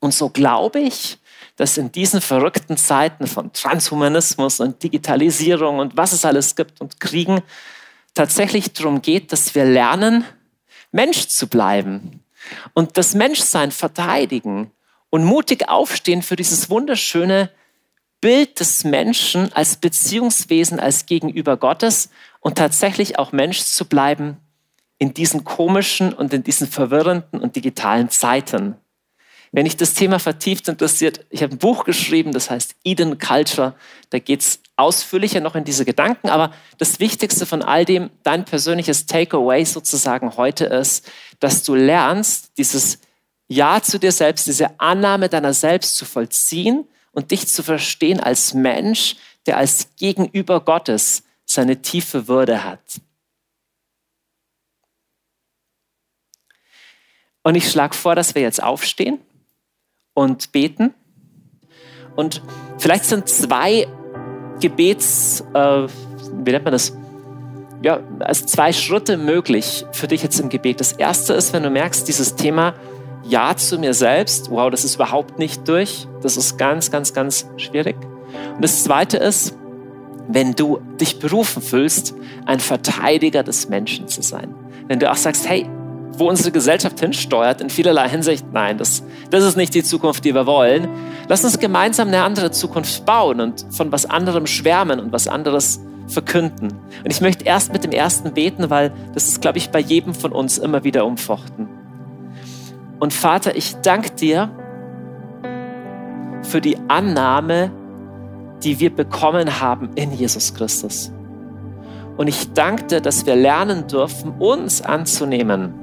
Und 0.00 0.14
so 0.14 0.30
glaube 0.30 0.80
ich, 0.80 1.18
dass 1.56 1.76
in 1.76 1.92
diesen 1.92 2.20
verrückten 2.20 2.76
Zeiten 2.76 3.26
von 3.26 3.52
Transhumanismus 3.52 4.60
und 4.60 4.82
Digitalisierung 4.82 5.78
und 5.78 5.96
was 5.96 6.12
es 6.12 6.24
alles 6.24 6.56
gibt 6.56 6.80
und 6.80 7.00
Kriegen 7.00 7.42
tatsächlich 8.14 8.72
darum 8.72 9.02
geht, 9.02 9.32
dass 9.32 9.54
wir 9.54 9.64
lernen, 9.64 10.24
Mensch 10.90 11.28
zu 11.28 11.46
bleiben 11.46 12.24
und 12.72 12.96
das 12.96 13.14
Menschsein 13.14 13.70
verteidigen 13.70 14.72
und 15.10 15.24
mutig 15.24 15.68
aufstehen 15.68 16.22
für 16.22 16.36
dieses 16.36 16.70
wunderschöne 16.70 17.50
Bild 18.20 18.60
des 18.60 18.84
Menschen 18.84 19.52
als 19.52 19.76
Beziehungswesen, 19.76 20.78
als 20.78 21.06
Gegenüber 21.06 21.56
Gottes 21.56 22.10
und 22.40 22.58
tatsächlich 22.58 23.18
auch 23.18 23.32
Mensch 23.32 23.60
zu 23.60 23.86
bleiben 23.86 24.36
in 24.98 25.14
diesen 25.14 25.44
komischen 25.44 26.12
und 26.12 26.32
in 26.34 26.44
diesen 26.44 26.66
verwirrenden 26.66 27.40
und 27.40 27.56
digitalen 27.56 28.10
Zeiten. 28.10 28.76
Wenn 29.52 29.64
dich 29.64 29.76
das 29.76 29.94
Thema 29.94 30.20
vertieft 30.20 30.68
interessiert, 30.68 31.24
ich 31.30 31.42
habe 31.42 31.54
ein 31.54 31.58
Buch 31.58 31.84
geschrieben, 31.84 32.32
das 32.32 32.50
heißt 32.50 32.76
Eden 32.84 33.18
Culture. 33.18 33.74
Da 34.10 34.20
geht 34.20 34.42
es 34.42 34.60
ausführlicher 34.76 35.40
noch 35.40 35.56
in 35.56 35.64
diese 35.64 35.84
Gedanken. 35.84 36.28
Aber 36.28 36.52
das 36.78 37.00
Wichtigste 37.00 37.46
von 37.46 37.62
all 37.62 37.84
dem, 37.84 38.10
dein 38.22 38.44
persönliches 38.44 39.06
Takeaway 39.06 39.64
sozusagen 39.64 40.36
heute 40.36 40.66
ist, 40.66 41.10
dass 41.40 41.64
du 41.64 41.74
lernst, 41.74 42.52
dieses 42.58 43.00
Ja 43.48 43.82
zu 43.82 43.98
dir 43.98 44.12
selbst, 44.12 44.46
diese 44.46 44.78
Annahme 44.78 45.28
deiner 45.28 45.52
selbst 45.52 45.96
zu 45.96 46.04
vollziehen 46.04 46.86
und 47.20 47.30
dich 47.30 47.46
zu 47.48 47.62
verstehen 47.62 48.18
als 48.18 48.54
Mensch, 48.54 49.16
der 49.44 49.58
als 49.58 49.94
Gegenüber 49.96 50.62
Gottes 50.62 51.22
seine 51.44 51.82
tiefe 51.82 52.28
Würde 52.28 52.64
hat. 52.64 52.80
Und 57.42 57.56
ich 57.56 57.70
schlage 57.70 57.94
vor, 57.94 58.14
dass 58.14 58.34
wir 58.34 58.40
jetzt 58.40 58.62
aufstehen 58.62 59.20
und 60.14 60.50
beten. 60.52 60.94
Und 62.16 62.42
vielleicht 62.78 63.04
sind 63.04 63.28
zwei 63.28 63.86
Gebets, 64.60 65.42
äh, 65.52 65.88
wie 65.88 66.52
nennt 66.52 66.64
man 66.64 66.72
das? 66.72 66.96
Ja, 67.82 68.00
also 68.20 68.46
zwei 68.46 68.72
Schritte 68.72 69.18
möglich 69.18 69.84
für 69.92 70.08
dich 70.08 70.22
jetzt 70.22 70.40
im 70.40 70.48
Gebet. 70.48 70.80
Das 70.80 70.92
erste 70.92 71.34
ist, 71.34 71.52
wenn 71.52 71.62
du 71.62 71.70
merkst, 71.70 72.08
dieses 72.08 72.36
Thema 72.36 72.74
Ja 73.30 73.54
zu 73.56 73.78
mir 73.78 73.94
selbst, 73.94 74.50
wow, 74.50 74.70
das 74.70 74.84
ist 74.84 74.96
überhaupt 74.96 75.38
nicht 75.38 75.68
durch. 75.68 76.08
Das 76.20 76.36
ist 76.36 76.58
ganz, 76.58 76.90
ganz, 76.90 77.14
ganz 77.14 77.46
schwierig. 77.56 77.96
Und 78.56 78.62
das 78.64 78.82
zweite 78.82 79.18
ist, 79.18 79.56
wenn 80.26 80.54
du 80.54 80.80
dich 81.00 81.20
berufen 81.20 81.62
fühlst, 81.62 82.14
ein 82.44 82.58
Verteidiger 82.58 83.44
des 83.44 83.68
Menschen 83.68 84.08
zu 84.08 84.20
sein. 84.20 84.52
Wenn 84.88 84.98
du 84.98 85.08
auch 85.08 85.16
sagst, 85.16 85.48
hey, 85.48 85.64
wo 86.12 86.28
unsere 86.28 86.50
Gesellschaft 86.50 86.98
hinsteuert, 86.98 87.60
in 87.60 87.70
vielerlei 87.70 88.08
Hinsicht, 88.08 88.44
nein, 88.52 88.78
das, 88.78 89.04
das 89.30 89.44
ist 89.44 89.56
nicht 89.56 89.74
die 89.74 89.84
Zukunft, 89.84 90.24
die 90.24 90.34
wir 90.34 90.46
wollen. 90.46 90.88
Lass 91.28 91.44
uns 91.44 91.58
gemeinsam 91.60 92.08
eine 92.08 92.24
andere 92.24 92.50
Zukunft 92.50 93.06
bauen 93.06 93.40
und 93.40 93.64
von 93.70 93.92
was 93.92 94.06
anderem 94.06 94.48
schwärmen 94.48 94.98
und 94.98 95.12
was 95.12 95.28
anderes 95.28 95.80
verkünden. 96.08 96.72
Und 97.04 97.10
ich 97.12 97.20
möchte 97.20 97.44
erst 97.44 97.72
mit 97.72 97.84
dem 97.84 97.92
ersten 97.92 98.34
beten, 98.34 98.70
weil 98.70 98.92
das 99.14 99.28
ist, 99.28 99.40
glaube 99.40 99.58
ich, 99.58 99.70
bei 99.70 99.78
jedem 99.78 100.14
von 100.14 100.32
uns 100.32 100.58
immer 100.58 100.82
wieder 100.82 101.06
umfochten. 101.06 101.79
Und 103.00 103.12
Vater, 103.12 103.56
ich 103.56 103.76
danke 103.76 104.10
dir 104.10 104.50
für 106.42 106.60
die 106.60 106.76
Annahme, 106.88 107.72
die 108.62 108.78
wir 108.78 108.94
bekommen 108.94 109.60
haben 109.60 109.90
in 109.96 110.12
Jesus 110.12 110.54
Christus. 110.54 111.12
Und 112.16 112.28
ich 112.28 112.52
danke 112.52 112.84
dir, 112.84 113.00
dass 113.00 113.26
wir 113.26 113.34
lernen 113.34 113.86
dürfen, 113.88 114.34
uns 114.38 114.82
anzunehmen 114.82 115.74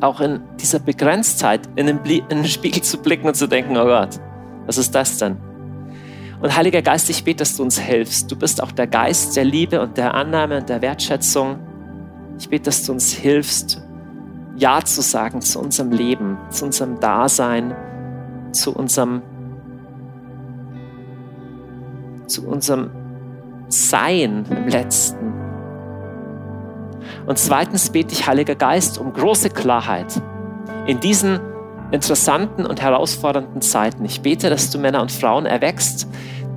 auch 0.00 0.20
in 0.20 0.40
dieser 0.60 0.78
Begrenztheit 0.78 1.60
in 1.76 1.86
den, 1.86 2.00
in 2.04 2.28
den 2.28 2.44
Spiegel 2.44 2.82
zu 2.82 2.98
blicken 2.98 3.26
und 3.26 3.34
zu 3.34 3.46
denken, 3.46 3.76
oh 3.76 3.84
Gott, 3.84 4.20
was 4.66 4.78
ist 4.78 4.94
das 4.94 5.18
denn? 5.18 5.36
Und 6.40 6.56
Heiliger 6.56 6.82
Geist, 6.82 7.10
ich 7.10 7.24
bete, 7.24 7.38
dass 7.38 7.56
du 7.56 7.64
uns 7.64 7.78
hilfst. 7.78 8.30
Du 8.30 8.36
bist 8.36 8.62
auch 8.62 8.70
der 8.70 8.86
Geist 8.86 9.36
der 9.36 9.44
Liebe 9.44 9.80
und 9.80 9.96
der 9.96 10.14
Annahme 10.14 10.58
und 10.58 10.68
der 10.68 10.80
Wertschätzung. 10.82 11.58
Ich 12.38 12.48
bete, 12.48 12.64
dass 12.64 12.84
du 12.84 12.92
uns 12.92 13.12
hilfst, 13.12 13.82
Ja 14.58 14.82
zu 14.82 15.02
sagen 15.02 15.40
zu 15.40 15.60
unserem 15.60 15.92
Leben, 15.92 16.36
zu 16.50 16.64
unserem 16.64 16.98
Dasein, 16.98 17.74
zu 18.52 18.74
unserem, 18.74 19.22
zu 22.26 22.46
unserem 22.46 22.90
Sein 23.68 24.44
im 24.50 24.68
Letzten. 24.68 25.32
Und 27.26 27.38
zweitens 27.38 27.90
bete 27.90 28.12
ich, 28.14 28.26
Heiliger 28.26 28.56
Geist, 28.56 28.98
um 28.98 29.12
große 29.12 29.50
Klarheit 29.50 30.20
in 30.86 30.98
diesen 30.98 31.38
interessanten 31.90 32.66
und 32.66 32.82
herausfordernden 32.82 33.62
Zeiten. 33.62 34.04
Ich 34.04 34.22
bete, 34.22 34.50
dass 34.50 34.70
du 34.70 34.78
Männer 34.78 35.02
und 35.02 35.12
Frauen 35.12 35.46
erwächst, 35.46 36.08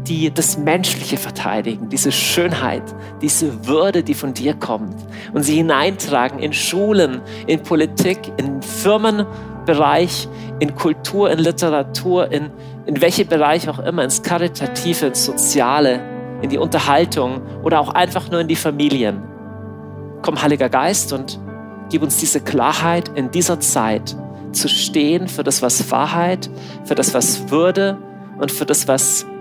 die 0.07 0.33
das 0.33 0.57
Menschliche 0.57 1.17
verteidigen, 1.17 1.89
diese 1.89 2.11
Schönheit, 2.11 2.83
diese 3.21 3.67
Würde, 3.67 4.03
die 4.03 4.13
von 4.13 4.33
dir 4.33 4.53
kommt 4.53 4.95
und 5.33 5.43
sie 5.43 5.55
hineintragen 5.55 6.39
in 6.39 6.53
Schulen, 6.53 7.21
in 7.47 7.61
Politik, 7.61 8.19
in 8.37 8.61
Firmenbereich, 8.61 10.27
in 10.59 10.75
Kultur, 10.75 11.31
in 11.31 11.39
Literatur, 11.39 12.31
in, 12.31 12.49
in 12.85 13.01
welche 13.01 13.25
Bereich 13.25 13.69
auch 13.69 13.79
immer, 13.79 14.03
ins 14.03 14.23
Karitative, 14.23 15.07
ins 15.07 15.25
Soziale, 15.25 15.99
in 16.41 16.49
die 16.49 16.57
Unterhaltung 16.57 17.41
oder 17.63 17.79
auch 17.79 17.89
einfach 17.89 18.29
nur 18.31 18.41
in 18.41 18.47
die 18.47 18.55
Familien. 18.55 19.21
Komm, 20.21 20.41
Heiliger 20.41 20.69
Geist, 20.69 21.13
und 21.13 21.39
gib 21.89 22.01
uns 22.01 22.17
diese 22.17 22.41
Klarheit 22.41 23.09
in 23.15 23.31
dieser 23.31 23.59
Zeit 23.59 24.15
zu 24.51 24.67
stehen 24.67 25.27
für 25.27 25.43
das, 25.43 25.61
was 25.61 25.91
Wahrheit, 25.91 26.49
für 26.85 26.95
das, 26.95 27.13
was 27.13 27.49
Würde 27.51 27.97
und 28.39 28.51
für 28.51 28.65
das, 28.65 28.87
was 28.87 29.25